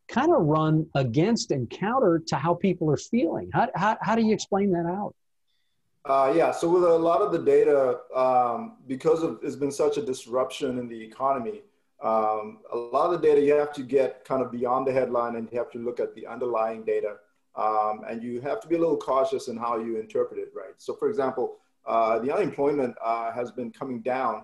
kind 0.08 0.32
of 0.32 0.43
run 0.43 0.88
against 0.93 1.49
and 1.49 1.67
counter 1.71 2.21
to 2.27 2.36
how 2.36 2.53
people 2.53 2.91
are 2.91 2.97
feeling. 2.97 3.49
How, 3.51 3.69
how, 3.73 3.97
how 3.99 4.13
do 4.15 4.21
you 4.21 4.32
explain 4.32 4.71
that 4.73 4.86
out? 4.86 5.15
Uh, 6.06 6.34
yeah, 6.36 6.52
so 6.52 6.70
with 6.70 6.84
a 6.84 6.98
lot 6.98 7.22
of 7.22 7.32
the 7.32 7.40
data, 7.40 8.00
um, 8.16 8.78
because 8.88 9.22
of 9.22 9.40
there's 9.42 9.56
been 9.56 9.72
such 9.72 9.98
a 9.98 10.02
disruption 10.02 10.80
in 10.80 10.88
the 10.88 11.00
economy, 11.00 11.62
um, 12.02 12.60
a 12.72 12.78
lot 12.78 13.14
of 13.14 13.22
the 13.22 13.28
data 13.28 13.42
you 13.42 13.54
have 13.54 13.74
to 13.74 13.84
get 13.84 14.24
kind 14.24 14.42
of 14.42 14.52
beyond 14.52 14.88
the 14.88 14.94
headline 14.94 15.36
and 15.36 15.50
you 15.52 15.58
have 15.58 15.70
to 15.72 15.80
look 15.80 16.00
at 16.00 16.16
the 16.16 16.26
underlying 16.26 16.84
data. 16.84 17.18
Um, 17.56 18.02
and 18.08 18.24
you 18.24 18.40
have 18.42 18.62
to 18.62 18.68
be 18.68 18.76
a 18.76 18.80
little 18.80 18.96
cautious 18.96 19.50
in 19.50 19.58
how 19.58 19.78
you 19.78 19.98
interpret 20.00 20.40
it, 20.40 20.52
right? 20.56 20.76
So, 20.78 20.94
for 20.94 21.10
example, 21.10 21.58
uh, 21.86 22.20
the 22.20 22.34
unemployment 22.34 22.96
uh, 23.04 23.32
has 23.34 23.52
been 23.52 23.72
coming 23.72 24.02
down, 24.02 24.44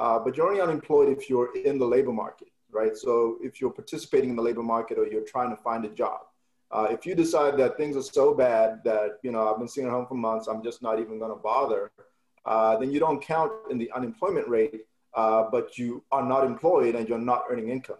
uh, 0.00 0.18
but 0.18 0.36
you're 0.36 0.48
only 0.48 0.60
unemployed 0.60 1.16
if 1.16 1.30
you're 1.30 1.54
in 1.56 1.78
the 1.78 1.86
labor 1.86 2.12
market, 2.12 2.48
right? 2.72 2.96
So, 2.96 3.36
if 3.40 3.60
you're 3.60 3.70
participating 3.70 4.30
in 4.30 4.36
the 4.36 4.42
labor 4.42 4.64
market 4.64 4.98
or 4.98 5.06
you're 5.06 5.24
trying 5.24 5.50
to 5.50 5.56
find 5.62 5.84
a 5.84 5.90
job. 5.90 6.22
Uh, 6.70 6.88
if 6.90 7.06
you 7.06 7.14
decide 7.14 7.56
that 7.56 7.76
things 7.76 7.96
are 7.96 8.02
so 8.02 8.34
bad 8.34 8.80
that, 8.84 9.18
you 9.22 9.30
know, 9.30 9.48
I've 9.48 9.58
been 9.58 9.68
sitting 9.68 9.88
at 9.88 9.92
home 9.92 10.06
for 10.06 10.14
months, 10.14 10.48
I'm 10.48 10.62
just 10.62 10.82
not 10.82 10.98
even 10.98 11.18
going 11.18 11.30
to 11.30 11.40
bother, 11.40 11.90
uh, 12.44 12.76
then 12.76 12.90
you 12.90 12.98
don't 12.98 13.22
count 13.22 13.52
in 13.70 13.78
the 13.78 13.90
unemployment 13.92 14.48
rate, 14.48 14.82
uh, 15.14 15.44
but 15.50 15.78
you 15.78 16.02
are 16.12 16.24
not 16.24 16.44
employed 16.44 16.94
and 16.94 17.08
you're 17.08 17.18
not 17.18 17.44
earning 17.50 17.68
income. 17.68 17.96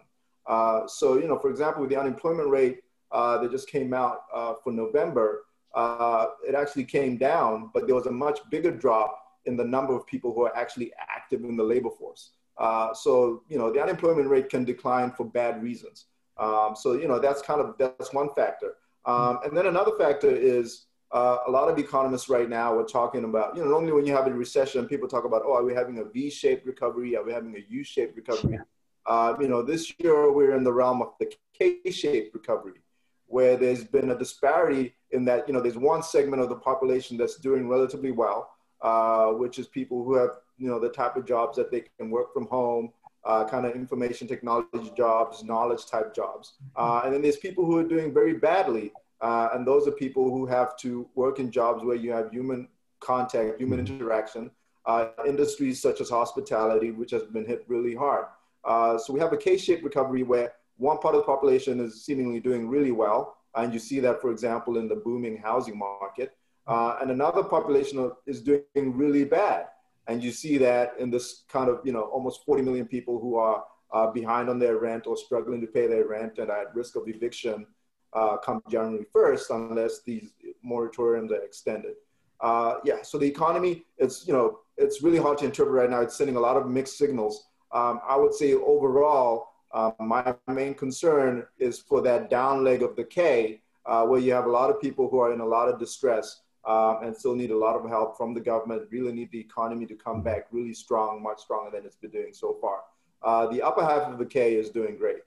so, 0.87 1.17
you 1.17 1.27
know, 1.27 1.39
for 1.39 1.49
example, 1.49 1.81
with 1.81 1.89
the 1.89 1.99
unemployment 1.99 2.49
rate, 2.49 2.79
uh, 3.11 3.37
that 3.37 3.51
just 3.51 3.69
came 3.69 3.93
out 3.93 4.23
uh, 4.33 4.53
for 4.63 4.71
November, 4.71 5.45
uh, 5.73 6.27
it 6.47 6.55
actually 6.55 6.83
came 6.83 7.17
down, 7.17 7.69
but 7.73 7.85
there 7.85 7.95
was 7.95 8.07
a 8.07 8.11
much 8.11 8.39
bigger 8.49 8.71
drop 8.71 9.17
in 9.45 9.55
the 9.55 9.63
number 9.63 9.95
of 9.95 10.05
people 10.05 10.33
who 10.33 10.41
are 10.41 10.55
actually 10.57 10.91
active 10.99 11.43
in 11.43 11.55
the 11.55 11.63
labor 11.63 11.89
force. 11.89 12.31
Uh, 12.57 12.93
so, 12.93 13.43
you 13.47 13.57
know, 13.57 13.71
the 13.71 13.81
unemployment 13.81 14.27
rate 14.27 14.49
can 14.49 14.65
decline 14.65 15.11
for 15.11 15.23
bad 15.23 15.61
reasons. 15.61 16.05
Um, 16.39 16.75
so, 16.75 16.93
you 16.93 17.07
know, 17.07 17.19
that's 17.19 17.41
kind 17.41 17.61
of, 17.61 17.75
that's 17.77 18.13
one 18.13 18.29
factor. 18.35 18.73
Um, 19.05 19.39
and 19.45 19.55
then 19.55 19.67
another 19.67 19.91
factor 19.97 20.29
is 20.29 20.85
uh, 21.11 21.37
a 21.47 21.51
lot 21.51 21.69
of 21.69 21.79
economists 21.79 22.27
right 22.29 22.49
now 22.49 22.77
are 22.77 22.85
talking 22.85 23.23
about, 23.23 23.55
you 23.55 23.63
know, 23.63 23.69
normally 23.69 23.93
when 23.93 24.05
you 24.05 24.13
have 24.13 24.27
a 24.27 24.33
recession, 24.33 24.85
people 24.85 25.07
talk 25.07 25.23
about, 25.23 25.43
oh, 25.45 25.53
are 25.53 25.63
we 25.63 25.73
having 25.73 25.99
a 25.99 26.03
V-shaped 26.03 26.65
recovery? 26.65 27.15
Are 27.15 27.23
we 27.23 27.31
having 27.31 27.55
a 27.55 27.63
U-shaped 27.69 28.15
recovery? 28.15 28.59
Uh, 29.05 29.35
you 29.39 29.47
know, 29.47 29.61
this 29.61 29.93
year 29.99 30.31
we're 30.31 30.55
in 30.55 30.65
the 30.65 30.73
realm 30.73 31.01
of 31.01 31.13
the 31.19 31.31
K-shaped 31.57 32.33
recovery 32.33 32.81
where 33.27 33.55
there's 33.57 33.83
been 33.83 34.11
a 34.11 34.17
disparity 34.17 34.93
in 35.11 35.25
that, 35.25 35.47
you 35.47 35.53
know, 35.53 35.61
there's 35.61 35.77
one 35.77 36.03
segment 36.03 36.41
of 36.41 36.49
the 36.49 36.55
population 36.55 37.17
that's 37.17 37.37
doing 37.37 37.67
relatively 37.69 38.11
well, 38.11 38.51
uh, 38.81 39.27
which 39.27 39.59
is 39.59 39.67
people 39.67 40.03
who 40.03 40.15
have, 40.15 40.31
you 40.57 40.69
know, 40.69 40.79
the 40.79 40.89
type 40.89 41.15
of 41.15 41.25
jobs 41.25 41.55
that 41.57 41.71
they 41.71 41.83
can 41.97 42.09
work 42.09 42.33
from 42.33 42.47
home, 42.47 42.91
uh, 43.27 43.43
kind 43.45 43.65
of 43.65 43.75
information 43.75 44.27
technology 44.27 44.91
jobs, 44.95 45.43
knowledge 45.43 45.85
type 45.85 46.15
jobs. 46.15 46.53
Uh, 46.75 47.01
and 47.03 47.13
then 47.13 47.21
there's 47.21 47.37
people 47.37 47.65
who 47.65 47.77
are 47.77 47.83
doing 47.83 48.13
very 48.13 48.33
badly. 48.33 48.91
Uh, 49.19 49.49
and 49.53 49.67
those 49.67 49.87
are 49.87 49.91
people 49.91 50.29
who 50.29 50.45
have 50.45 50.77
to 50.77 51.07
work 51.15 51.39
in 51.39 51.51
jobs 51.51 51.83
where 51.83 51.95
you 51.95 52.11
have 52.11 52.31
human 52.31 52.67
contact, 52.99 53.59
human 53.59 53.79
interaction, 53.79 54.49
uh, 54.85 55.09
industries 55.27 55.81
such 55.81 55.99
as 55.99 56.09
hospitality, 56.09 56.91
which 56.91 57.11
has 57.11 57.23
been 57.23 57.45
hit 57.45 57.65
really 57.67 57.95
hard. 57.95 58.25
Uh, 58.63 58.97
so 58.97 59.11
we 59.11 59.19
have 59.19 59.33
a 59.33 59.37
K-shaped 59.37 59.83
recovery 59.83 60.23
where 60.23 60.53
one 60.77 60.97
part 60.99 61.15
of 61.15 61.21
the 61.21 61.25
population 61.25 61.79
is 61.79 62.05
seemingly 62.05 62.39
doing 62.39 62.69
really 62.69 62.91
well. 62.91 63.37
And 63.55 63.73
you 63.73 63.79
see 63.79 63.99
that, 64.01 64.21
for 64.21 64.31
example, 64.31 64.77
in 64.77 64.87
the 64.87 64.95
booming 64.95 65.37
housing 65.37 65.77
market. 65.77 66.37
Uh, 66.67 66.97
and 67.01 67.11
another 67.11 67.43
population 67.43 68.11
is 68.25 68.41
doing 68.41 68.61
really 68.73 69.25
bad. 69.25 69.67
And 70.07 70.23
you 70.23 70.31
see 70.31 70.57
that 70.59 70.93
in 70.99 71.09
this 71.09 71.43
kind 71.49 71.69
of, 71.69 71.79
you 71.83 71.91
know, 71.91 72.03
almost 72.03 72.45
40 72.45 72.63
million 72.63 72.87
people 72.87 73.19
who 73.19 73.35
are 73.35 73.63
uh, 73.91 74.07
behind 74.11 74.49
on 74.49 74.59
their 74.59 74.77
rent 74.77 75.07
or 75.07 75.17
struggling 75.17 75.61
to 75.61 75.67
pay 75.67 75.87
their 75.87 76.07
rent 76.07 76.39
and 76.39 76.49
at 76.49 76.73
risk 76.75 76.95
of 76.95 77.07
eviction 77.07 77.65
uh, 78.13 78.37
come 78.37 78.61
January 78.69 79.05
1st, 79.13 79.69
unless 79.69 80.01
these 80.03 80.31
moratoriums 80.65 81.31
are 81.31 81.43
extended. 81.43 81.93
Uh, 82.39 82.75
yeah, 82.85 83.01
so 83.01 83.17
the 83.17 83.25
economy, 83.25 83.83
it's, 83.97 84.27
you 84.27 84.33
know, 84.33 84.59
it's 84.77 85.01
really 85.01 85.17
hard 85.17 85.37
to 85.39 85.45
interpret 85.45 85.75
right 85.75 85.89
now. 85.89 86.01
It's 86.01 86.15
sending 86.15 86.35
a 86.35 86.39
lot 86.39 86.55
of 86.55 86.67
mixed 86.67 86.97
signals. 86.97 87.47
Um, 87.71 87.99
I 88.07 88.15
would 88.15 88.33
say 88.33 88.53
overall, 88.53 89.49
uh, 89.73 89.91
my 89.99 90.35
main 90.47 90.73
concern 90.73 91.45
is 91.59 91.79
for 91.79 92.01
that 92.01 92.29
down 92.29 92.63
leg 92.63 92.81
of 92.81 92.95
the 92.95 93.03
K, 93.03 93.61
uh, 93.85 94.05
where 94.05 94.19
you 94.19 94.33
have 94.33 94.45
a 94.45 94.51
lot 94.51 94.69
of 94.69 94.79
people 94.79 95.09
who 95.09 95.19
are 95.19 95.33
in 95.33 95.41
a 95.41 95.45
lot 95.45 95.67
of 95.67 95.79
distress 95.79 96.41
um, 96.67 96.99
and 97.03 97.15
still 97.15 97.35
need 97.35 97.51
a 97.51 97.57
lot 97.57 97.75
of 97.75 97.89
help 97.89 98.17
from 98.17 98.33
the 98.33 98.41
government, 98.41 98.83
really 98.91 99.13
need 99.13 99.31
the 99.31 99.39
economy 99.39 99.85
to 99.85 99.95
come 99.95 100.21
back 100.21 100.47
really 100.51 100.73
strong, 100.73 101.23
much 101.23 101.39
stronger 101.39 101.71
than 101.71 101.85
it's 101.85 101.95
been 101.95 102.11
doing 102.11 102.33
so 102.33 102.57
far. 102.59 102.81
Uh, 103.23 103.47
the 103.47 103.61
upper 103.61 103.81
half 103.81 104.11
of 104.11 104.19
the 104.19 104.25
K 104.25 104.55
is 104.55 104.69
doing 104.69 104.97
great. 104.97 105.17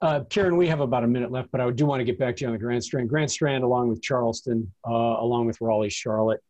Uh, 0.00 0.20
Karen, 0.30 0.56
we 0.56 0.66
have 0.66 0.80
about 0.80 1.04
a 1.04 1.06
minute 1.06 1.30
left, 1.30 1.50
but 1.52 1.60
I 1.60 1.70
do 1.70 1.86
want 1.86 2.00
to 2.00 2.04
get 2.04 2.18
back 2.18 2.36
to 2.36 2.40
you 2.42 2.46
on 2.48 2.52
the 2.52 2.58
Grand 2.58 2.82
Strand. 2.82 3.08
Grand 3.08 3.30
Strand, 3.30 3.62
along 3.62 3.88
with 3.88 4.02
Charleston, 4.02 4.72
uh, 4.88 4.90
along 4.92 5.46
with 5.46 5.60
Raleigh, 5.60 5.90
Charlotte, 5.90 6.42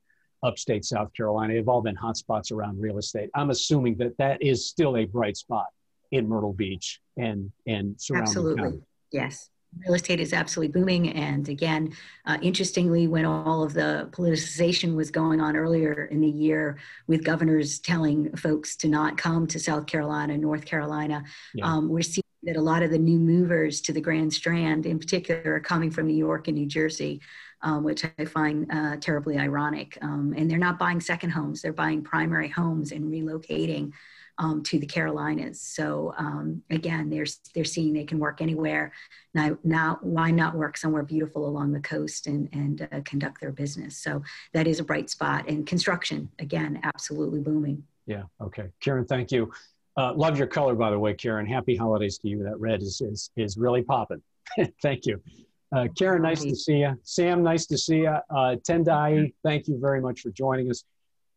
upstate 0.42 0.84
South 0.84 1.12
Carolina 1.14 1.54
have 1.54 1.68
all 1.68 1.82
been 1.82 1.96
hotspots 1.96 2.52
around 2.52 2.80
real 2.80 2.98
estate. 2.98 3.30
I'm 3.34 3.50
assuming 3.50 3.96
that 3.96 4.16
that 4.18 4.42
is 4.42 4.66
still 4.66 4.96
a 4.96 5.04
bright 5.04 5.36
spot 5.36 5.66
in 6.10 6.28
Myrtle 6.28 6.52
Beach 6.52 7.00
and 7.16 7.50
and 7.66 7.94
surrounding 8.00 8.28
Absolutely. 8.28 8.62
county. 8.62 8.80
Yes. 9.12 9.50
Real 9.78 9.94
estate 9.94 10.20
is 10.20 10.32
absolutely 10.32 10.72
booming. 10.78 11.10
And 11.12 11.48
again, 11.48 11.94
uh, 12.26 12.38
interestingly, 12.42 13.06
when 13.08 13.24
all 13.24 13.62
of 13.62 13.72
the 13.72 14.08
politicization 14.12 14.94
was 14.94 15.10
going 15.10 15.40
on 15.40 15.56
earlier 15.56 16.04
in 16.10 16.20
the 16.20 16.28
year, 16.28 16.78
with 17.06 17.24
governors 17.24 17.78
telling 17.78 18.36
folks 18.36 18.76
to 18.76 18.88
not 18.88 19.16
come 19.16 19.46
to 19.46 19.58
South 19.58 19.86
Carolina, 19.86 20.36
North 20.36 20.66
Carolina, 20.66 21.24
Yeah. 21.54 21.66
um, 21.66 21.88
we're 21.88 22.02
seeing 22.02 22.22
that 22.42 22.56
a 22.56 22.60
lot 22.60 22.82
of 22.82 22.90
the 22.90 22.98
new 22.98 23.18
movers 23.18 23.80
to 23.82 23.92
the 23.92 24.00
Grand 24.00 24.32
Strand, 24.32 24.84
in 24.84 24.98
particular, 24.98 25.54
are 25.54 25.60
coming 25.60 25.90
from 25.90 26.06
New 26.06 26.16
York 26.16 26.48
and 26.48 26.56
New 26.56 26.66
Jersey, 26.66 27.20
um, 27.62 27.82
which 27.82 28.04
I 28.18 28.24
find 28.24 28.70
uh, 28.70 28.96
terribly 28.96 29.38
ironic. 29.38 29.96
Um, 30.02 30.34
and 30.36 30.50
they're 30.50 30.58
not 30.58 30.78
buying 30.78 31.00
second 31.00 31.30
homes; 31.30 31.62
they're 31.62 31.72
buying 31.72 32.02
primary 32.02 32.48
homes 32.48 32.92
and 32.92 33.04
relocating 33.04 33.92
um, 34.38 34.62
to 34.64 34.78
the 34.78 34.86
Carolinas. 34.86 35.60
So 35.60 36.14
um, 36.18 36.62
again, 36.70 37.10
they're 37.10 37.26
they're 37.54 37.64
seeing 37.64 37.92
they 37.92 38.04
can 38.04 38.18
work 38.18 38.40
anywhere. 38.40 38.92
Now, 39.34 39.56
now, 39.64 39.98
why 40.02 40.30
not 40.30 40.54
work 40.54 40.76
somewhere 40.76 41.02
beautiful 41.02 41.46
along 41.46 41.72
the 41.72 41.80
coast 41.80 42.26
and 42.26 42.48
and 42.52 42.88
uh, 42.92 43.00
conduct 43.04 43.40
their 43.40 43.52
business? 43.52 43.98
So 43.98 44.22
that 44.52 44.66
is 44.66 44.80
a 44.80 44.84
bright 44.84 45.10
spot. 45.10 45.48
And 45.48 45.66
construction, 45.66 46.28
again, 46.38 46.80
absolutely 46.82 47.40
booming. 47.40 47.84
Yeah. 48.06 48.24
Okay. 48.40 48.68
Karen, 48.80 49.04
thank 49.04 49.30
you. 49.30 49.52
Uh, 49.96 50.12
love 50.14 50.38
your 50.38 50.46
color, 50.46 50.74
by 50.74 50.90
the 50.90 50.98
way, 50.98 51.14
Karen. 51.14 51.46
Happy 51.46 51.76
holidays 51.76 52.18
to 52.18 52.28
you. 52.28 52.42
That 52.42 52.58
red 52.58 52.82
is 52.82 53.00
is, 53.00 53.30
is 53.36 53.56
really 53.56 53.82
popping. 53.82 54.22
thank 54.82 55.06
you. 55.06 55.20
Uh, 55.74 55.88
Karen, 55.96 56.22
nice 56.22 56.42
to 56.42 56.54
see 56.54 56.78
you. 56.78 56.98
Sam, 57.02 57.42
nice 57.42 57.66
to 57.66 57.78
see 57.78 58.00
you. 58.00 58.08
Uh, 58.08 58.56
Tendai, 58.68 59.32
thank 59.42 59.68
you 59.68 59.78
very 59.80 60.02
much 60.02 60.20
for 60.20 60.30
joining 60.30 60.70
us. 60.70 60.84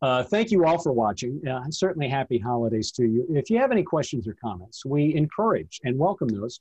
Uh, 0.05 0.23
thank 0.23 0.51
you 0.51 0.65
all 0.65 0.77
for 0.77 0.91
watching. 0.91 1.41
Uh, 1.47 1.63
certainly 1.71 2.07
happy 2.07 2.37
holidays 2.37 2.91
to 2.91 3.05
you. 3.05 3.25
If 3.27 3.49
you 3.49 3.57
have 3.57 3.71
any 3.71 3.81
questions 3.81 4.27
or 4.27 4.35
comments, 4.35 4.85
we 4.85 5.15
encourage 5.15 5.81
and 5.83 5.97
welcome 5.97 6.27
those 6.27 6.59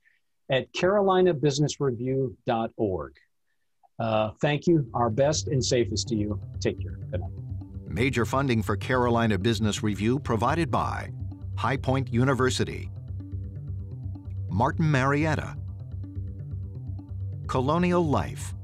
at 0.49 0.73
carolinabusinessreview.org. 0.73 3.13
Uh, 3.99 4.31
thank 4.41 4.67
you. 4.67 4.89
Our 4.95 5.11
best 5.11 5.49
and 5.49 5.63
safest 5.63 6.09
to 6.09 6.17
you. 6.17 6.41
Take 6.59 6.81
care. 6.81 6.99
Good 7.11 7.21
night. 7.21 7.33
Major 7.87 8.25
funding 8.25 8.63
for 8.63 8.79
Carolina 8.79 9.37
Business 9.37 9.83
Review 9.83 10.19
provided 10.19 10.71
by 10.71 11.11
High 11.55 11.77
Point 11.77 12.11
University, 12.11 12.91
Martin 14.49 14.91
Marietta, 14.91 15.55
Colonial 17.47 18.07
Life, 18.07 18.55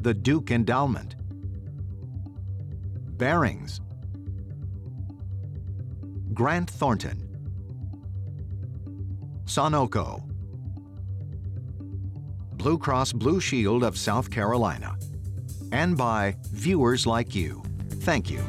the 0.00 0.14
Duke 0.14 0.50
Endowment, 0.50 1.16
Barings, 3.16 3.80
Grant 6.32 6.68
Thornton, 6.68 7.20
Sonoco, 9.44 10.22
Blue 12.56 12.78
Cross 12.78 13.12
Blue 13.12 13.40
Shield 13.40 13.84
of 13.84 13.96
South 13.96 14.30
Carolina, 14.30 14.96
and 15.70 15.96
by 15.96 16.36
viewers 16.50 17.06
like 17.06 17.34
you. 17.34 17.62
Thank 18.00 18.30
you. 18.30 18.42